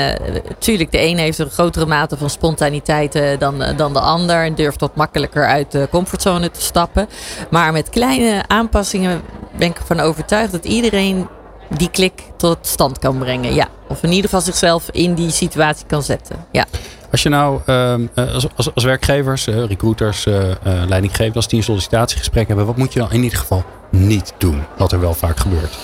natuurlijk, 0.49 0.93
de 0.93 1.01
een 1.01 1.19
heeft 1.19 1.39
een 1.39 1.51
grotere 1.51 1.87
mate 1.87 2.17
van 2.17 2.31
spontaniteit 2.31 3.15
eh, 3.15 3.39
dan, 3.39 3.63
eh, 3.63 3.77
dan 3.77 3.93
de 3.93 4.01
ander. 4.01 4.45
En 4.45 4.55
durft 4.55 4.81
wat 4.81 4.97
makkelijker 4.97 5.47
uit 5.47 5.73
de 5.73 5.89
comfortzone 5.91 6.51
te 6.51 6.61
stappen. 6.61 7.09
Maar 7.51 7.73
met 7.73 7.89
kleine 7.89 8.43
aanpassingen 8.47 9.21
ben 9.57 9.69
ik 9.69 9.79
ervan 9.79 10.01
overtuigd 10.01 10.53
dat 10.53 10.65
iedereen 10.65 11.29
die 11.77 11.91
klik 11.91 12.23
tot 12.37 12.59
stand 12.61 12.99
kan 12.99 13.19
brengen. 13.19 13.55
Ja. 13.55 13.69
Of 13.89 14.03
in 14.03 14.09
ieder 14.09 14.25
geval 14.25 14.41
zichzelf 14.41 14.89
in 14.91 15.15
die 15.15 15.31
situatie 15.31 15.87
kan 15.87 16.03
zetten. 16.03 16.47
Ja. 16.53 16.67
Als 17.11 17.23
je 17.23 17.29
nou 17.29 17.61
ehm, 17.67 18.07
eh, 18.15 18.35
als, 18.35 18.47
als, 18.57 18.75
als 18.75 18.85
werkgevers, 18.85 19.47
eh, 19.47 19.65
recruiters, 19.65 20.27
eh, 20.27 20.35
leidinggevenden, 20.63 21.37
als 21.37 21.49
die 21.49 21.59
een 21.59 21.65
sollicitatiegesprek 21.65 22.47
hebben, 22.49 22.67
wat 22.67 22.77
moet 22.77 22.93
je 22.93 22.99
dan 22.99 23.13
in 23.13 23.23
ieder 23.23 23.39
geval 23.39 23.65
niet 23.91 24.33
doen? 24.39 24.63
Wat 24.77 24.93
er 24.93 25.01
wel 25.01 25.15
vaak 25.15 25.39
gebeurt. 25.39 25.79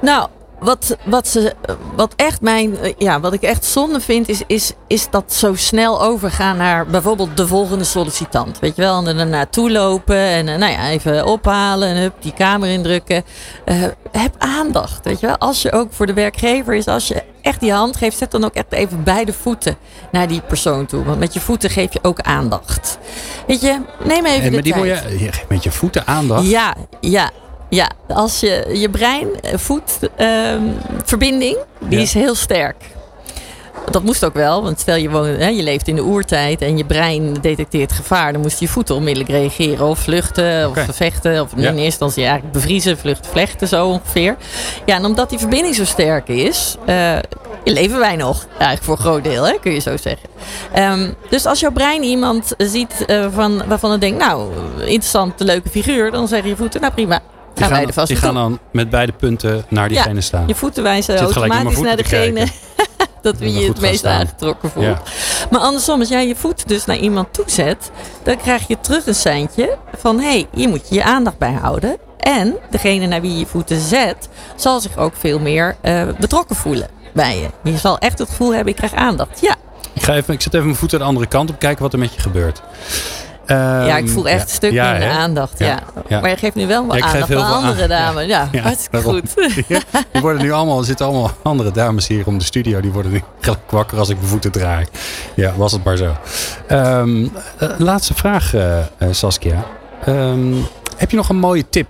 Nou, 0.00 0.28
wat, 0.64 0.96
wat, 1.04 1.28
ze, 1.28 1.54
wat, 1.96 2.12
echt 2.16 2.40
mijn, 2.40 2.76
ja, 2.98 3.20
wat 3.20 3.32
ik 3.32 3.42
echt 3.42 3.64
zonde 3.64 4.00
vind, 4.00 4.28
is, 4.28 4.42
is, 4.46 4.72
is 4.86 5.10
dat 5.10 5.32
zo 5.32 5.54
snel 5.54 6.02
overgaan 6.02 6.56
naar 6.56 6.86
bijvoorbeeld 6.86 7.36
de 7.36 7.46
volgende 7.46 7.84
sollicitant. 7.84 8.58
Weet 8.58 8.76
je 8.76 8.82
wel, 8.82 9.06
en 9.06 9.18
er 9.18 9.26
naartoe 9.26 9.70
lopen 9.70 10.16
en 10.16 10.48
eh, 10.48 10.58
nou 10.58 10.72
ja, 10.72 10.88
even 10.88 11.26
ophalen 11.26 11.88
en 11.88 11.96
hup, 11.96 12.14
die 12.20 12.32
kamer 12.32 12.68
indrukken. 12.68 13.24
Eh, 13.64 13.82
heb 14.12 14.34
aandacht, 14.38 15.04
weet 15.04 15.20
je 15.20 15.26
wel. 15.26 15.38
Als 15.38 15.62
je 15.62 15.72
ook 15.72 15.92
voor 15.92 16.06
de 16.06 16.14
werkgever 16.14 16.74
is, 16.74 16.86
als 16.86 17.08
je 17.08 17.22
echt 17.42 17.60
die 17.60 17.72
hand 17.72 17.96
geeft, 17.96 18.18
zet 18.18 18.30
dan 18.30 18.44
ook 18.44 18.54
echt 18.54 18.72
even 18.72 19.02
beide 19.02 19.32
voeten 19.32 19.76
naar 20.12 20.28
die 20.28 20.40
persoon 20.40 20.86
toe. 20.86 21.04
Want 21.04 21.18
met 21.18 21.34
je 21.34 21.40
voeten 21.40 21.70
geef 21.70 21.92
je 21.92 21.98
ook 22.02 22.20
aandacht. 22.20 22.98
Weet 23.46 23.60
je, 23.60 23.80
neem 24.04 24.24
even 24.24 24.42
En 24.42 24.50
de 24.50 24.56
met, 24.56 24.64
die 24.64 24.72
tijd. 24.72 25.02
je, 25.08 25.18
je 25.18 25.32
geeft 25.32 25.48
met 25.48 25.62
je 25.62 25.70
voeten 25.70 26.06
aandacht. 26.06 26.46
Ja, 26.46 26.74
ja, 27.00 27.30
ja. 27.74 27.88
Als 28.08 28.40
je 28.40 28.66
je 28.72 28.90
brein, 28.90 29.28
eh, 29.42 29.58
voet, 29.58 29.98
ehm, 30.16 30.62
verbinding, 31.04 31.56
die 31.78 31.96
Ja. 31.98 32.04
is 32.04 32.14
heel 32.14 32.34
sterk. 32.34 32.84
Dat 33.90 34.02
moest 34.02 34.24
ook 34.24 34.34
wel, 34.34 34.62
want 34.62 34.80
stel 34.80 34.96
je, 34.96 35.10
woont, 35.10 35.26
hè, 35.38 35.48
je 35.48 35.62
leeft 35.62 35.88
in 35.88 35.94
de 35.94 36.02
oertijd 36.02 36.62
en 36.62 36.76
je 36.76 36.84
brein 36.84 37.32
detecteert 37.40 37.92
gevaar, 37.92 38.32
dan 38.32 38.40
moest 38.42 38.60
je 38.60 38.68
voeten 38.68 38.94
onmiddellijk 38.94 39.30
reageren. 39.32 39.86
Of 39.86 39.98
vluchten, 39.98 40.70
of 40.70 40.78
vechten, 40.90 41.40
of 41.42 41.52
in 41.52 41.60
Ja. 41.60 41.66
eerste 41.68 41.82
instantie 41.84 42.22
eigenlijk 42.24 42.52
bevriezen, 42.52 42.98
vluchten, 42.98 43.30
vlechten, 43.30 43.68
zo 43.68 43.86
ongeveer. 43.86 44.36
Ja, 44.86 44.94
en 44.96 45.04
omdat 45.04 45.30
die 45.30 45.38
verbinding 45.38 45.74
zo 45.74 45.84
sterk 45.84 46.28
is, 46.28 46.76
eh, 46.86 47.18
leven 47.64 47.98
wij 47.98 48.16
nog. 48.16 48.46
Eigenlijk 48.50 48.82
voor 48.82 48.94
een 48.96 49.00
groot 49.02 49.24
deel, 49.24 49.46
hè, 49.46 49.54
kun 49.60 49.72
je 49.72 49.80
zo 49.80 49.96
zeggen. 49.96 50.28
Ehm, 50.72 51.10
dus 51.30 51.46
als 51.46 51.60
jouw 51.60 51.72
brein 51.72 52.02
iemand 52.02 52.54
ziet 52.58 53.04
eh, 53.06 53.26
van, 53.34 53.62
waarvan 53.66 53.90
het 53.90 54.00
denkt, 54.00 54.18
nou, 54.18 54.50
interessante, 54.78 55.44
leuke 55.44 55.68
figuur, 55.68 56.10
dan 56.10 56.28
zeggen 56.28 56.48
je 56.48 56.56
voeten, 56.56 56.80
nou 56.80 56.92
prima. 56.92 57.20
Die 57.54 57.64
Gaan 57.64 57.72
wij 57.72 57.86
er 57.86 57.92
vast 57.92 58.08
die 58.08 58.16
gaan 58.16 58.34
dan 58.34 58.58
met 58.72 58.90
beide 58.90 59.12
punten 59.12 59.64
naar 59.68 59.88
diegene 59.88 60.20
staan. 60.20 60.44
Je 60.46 60.54
voeten 60.54 60.82
wijzen 60.82 61.18
automatisch 61.18 61.80
naar 61.80 61.96
degene 61.96 62.46
dat 63.22 63.38
wie 63.38 63.52
je 63.52 63.68
het 63.68 63.80
meest 63.80 64.04
aangetrokken 64.04 64.70
voelt. 64.70 64.86
Ja. 64.86 65.02
Maar 65.50 65.60
andersom, 65.60 66.00
als 66.00 66.08
jij 66.08 66.26
je 66.26 66.36
voet 66.36 66.68
dus 66.68 66.84
naar 66.84 66.96
iemand 66.96 67.32
toezet, 67.32 67.90
dan 68.22 68.36
krijg 68.36 68.68
je 68.68 68.80
terug 68.80 69.06
een 69.06 69.14
seintje 69.14 69.78
van 69.98 70.20
hé, 70.20 70.28
hey, 70.28 70.46
hier 70.54 70.68
moet 70.68 70.88
je 70.88 70.94
je 70.94 71.04
aandacht 71.04 71.38
bij 71.38 71.52
houden. 71.52 71.96
En 72.18 72.56
degene 72.70 73.06
naar 73.06 73.20
wie 73.20 73.32
je 73.32 73.38
je 73.38 73.46
voeten 73.46 73.80
zet, 73.80 74.28
zal 74.56 74.80
zich 74.80 74.96
ook 74.96 75.14
veel 75.16 75.38
meer 75.38 75.76
eh, 75.80 76.02
betrokken 76.18 76.56
voelen 76.56 76.88
bij 77.12 77.38
je. 77.38 77.70
Je 77.70 77.78
zal 77.78 77.98
echt 77.98 78.18
het 78.18 78.28
gevoel 78.28 78.54
hebben, 78.54 78.72
ik 78.72 78.76
krijg 78.76 78.94
aandacht. 78.94 79.40
Ja, 79.40 79.56
Ik, 79.92 80.02
ga 80.02 80.14
even, 80.14 80.34
ik 80.34 80.40
zet 80.42 80.52
even 80.54 80.66
mijn 80.66 80.78
voeten 80.78 80.98
de 80.98 81.04
andere 81.04 81.26
kant 81.26 81.50
op, 81.50 81.58
kijken 81.58 81.82
wat 81.82 81.92
er 81.92 81.98
met 81.98 82.14
je 82.14 82.20
gebeurt. 82.20 82.62
Ja 83.46 83.96
ik 83.96 84.08
voel 84.08 84.28
echt 84.28 84.40
Ehm, 84.40 84.48
een 84.48 84.54
stuk 84.54 84.72
ja, 84.72 84.90
minder 84.90 85.08
hè? 85.08 85.14
aandacht. 85.14 85.58
Ja. 85.58 85.80
Maar 86.08 86.28
je 86.28 86.36
geeft 86.36 86.54
nu 86.54 86.66
wel 86.66 86.88
geef 86.88 87.02
aandacht 87.02 87.34
aan 87.34 87.64
andere 87.64 87.86
dames. 87.88 88.26
Ja, 88.26 88.48
hartstikke 88.62 89.02
goed. 89.02 89.34
Die 90.12 90.22
worden 90.22 90.42
nu 90.42 90.52
allemaal, 90.52 90.78
er 90.78 90.84
zitten 90.84 91.06
allemaal 91.06 91.30
andere 91.42 91.70
dames 91.70 92.06
hier 92.06 92.26
om 92.26 92.38
de 92.38 92.44
studio. 92.44 92.80
Die 92.80 92.92
worden 92.92 93.12
nu 93.12 93.22
gelijk 93.40 93.70
wakker 93.70 93.98
als 93.98 94.08
ik 94.08 94.16
mijn 94.16 94.28
voeten 94.28 94.52
draai. 94.52 94.86
Ja, 95.34 95.52
was 95.56 95.72
het 95.72 95.84
maar 95.84 95.96
zo. 95.96 96.16
Ehm, 96.66 97.26
eh, 97.58 97.68
laatste 97.78 98.14
vraag, 98.14 98.54
eh, 98.54 98.78
eh, 98.78 98.84
Saskia. 99.10 99.64
Ehm, 100.04 100.54
heb 100.96 101.10
je 101.10 101.16
nog 101.16 101.28
een 101.28 101.36
mooie 101.36 101.68
tip 101.68 101.86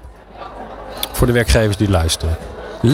voor 1.12 1.26
de 1.26 1.32
werkgevers 1.32 1.76
die 1.76 1.90
luisteren? 1.90 2.36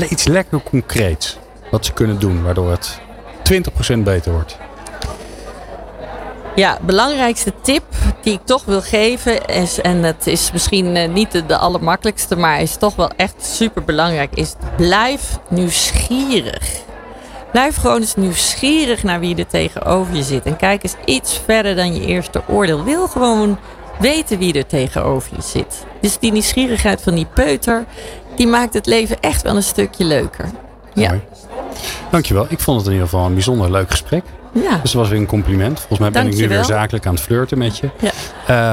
Iets 0.09 0.25
lekker 0.25 0.63
concreets 0.63 1.39
wat 1.71 1.87
ze 1.87 1.93
kunnen 1.93 2.19
doen, 2.19 2.43
waardoor 2.43 2.71
het 2.71 3.01
20% 3.43 4.05
beter 4.05 4.33
wordt. 4.33 4.59
Ja, 6.55 6.79
belangrijkste 6.83 7.53
tip 7.63 7.85
die 8.23 8.33
ik 8.33 8.41
toch 8.45 8.65
wil 8.65 8.83
geven 8.83 9.45
is, 9.45 9.81
en 9.81 10.03
het 10.03 10.27
is 10.27 10.53
misschien 10.53 10.97
eh, 10.97 11.09
niet 11.09 11.43
de, 11.47 11.57
allermakkelijkste, 11.57 12.37
maar 12.37 12.61
is 12.61 12.77
toch 12.77 12.97
wel 12.97 13.11
echt 13.17 13.35
super 13.39 13.85
belangrijk, 13.85 14.35
is 14.35 14.55
blijf 14.77 15.39
nieuwsgierig. 15.49 16.89
Blijf 17.53 17.77
gewoon 17.77 18.01
eens 18.01 18.17
nieuwsgierig 18.17 19.03
naar 19.03 19.21
wie 19.21 19.37
er 19.37 19.47
tegenover 19.47 20.15
je 20.15 20.23
zit. 20.23 20.45
En 20.45 20.57
kijk 20.57 20.83
eens 20.83 20.95
iets 21.05 21.41
verder 21.45 21.77
dan 21.77 21.95
je 21.95 22.07
eerste 22.07 22.43
oordeel. 22.49 22.85
Wil 22.85 23.07
gewoon 23.07 23.59
weten 23.99 24.39
wie 24.39 24.55
er 24.55 24.67
tegenover 24.67 25.37
je 25.37 25.43
zit. 25.43 25.85
Dus 26.01 26.19
die 26.19 26.33
nieuwsgierigheid 26.33 27.03
van 27.03 27.15
die 27.15 27.27
peuter, 27.35 27.85
die 28.37 28.47
maakt 28.47 28.75
het 28.75 28.87
leven 28.87 29.21
echt 29.21 29.43
wel 29.43 29.57
een 29.57 29.63
stukje 29.63 30.05
leuker. 30.05 30.51
Ja. 30.95 31.19
Dankjewel. 32.11 32.47
Ik 32.49 32.61
vond 32.61 32.77
het 32.77 32.87
in 32.87 32.93
ieder 32.93 33.09
geval 33.09 33.27
een 33.27 33.35
bijzonder 33.35 33.71
leuk 33.71 33.91
gesprek. 33.91 34.25
Ja. 34.53 34.71
Dus 34.83 34.93
dat 34.93 35.01
was 35.01 35.09
weer 35.09 35.19
een 35.19 35.27
compliment. 35.27 35.79
Volgens 35.79 35.99
mij 35.99 36.11
ben 36.11 36.27
ik 36.27 36.37
nu 36.37 36.49
weer 36.49 36.65
zakelijk 36.65 37.07
aan 37.07 37.15
het 37.15 37.23
flirten 37.23 37.59
met 37.59 37.79
je. 37.79 37.91
Ja. 38.01 38.11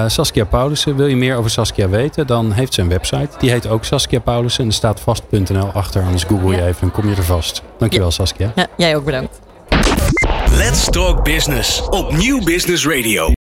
Eh, 0.03 0.09
Saskia 0.09 0.45
Paulussen, 0.45 0.95
wil 0.95 1.05
je 1.07 1.15
meer 1.15 1.35
over 1.37 1.49
Saskia 1.49 1.89
weten? 1.89 2.27
Dan 2.27 2.51
heeft 2.51 2.73
ze 2.73 2.81
een 2.81 2.89
website. 2.89 3.29
Die 3.39 3.49
heet 3.51 3.67
ook 3.67 3.83
Saskia 3.85 4.19
Paulussen. 4.19 4.63
En 4.63 4.69
er 4.69 4.75
staat 4.75 4.99
vast.nl 4.99 5.71
achter. 5.73 6.01
Anders 6.03 6.23
google 6.23 6.51
je 6.51 6.57
Ja. 6.61 6.65
even 6.67 6.81
en 6.81 6.91
kom 6.91 7.09
je 7.09 7.15
er 7.15 7.23
vast. 7.23 7.61
Dankjewel 7.77 8.11
Saskia. 8.11 8.51
ja, 8.55 8.67
jij 8.77 8.95
ook 8.95 9.05
bedankt. 9.05 9.39
Let's 10.51 10.85
Talk 10.89 11.23
Business 11.23 11.81
op 11.89 12.11
Nieuw 12.17 12.43
Business 12.43 12.85
Radio. 12.87 13.33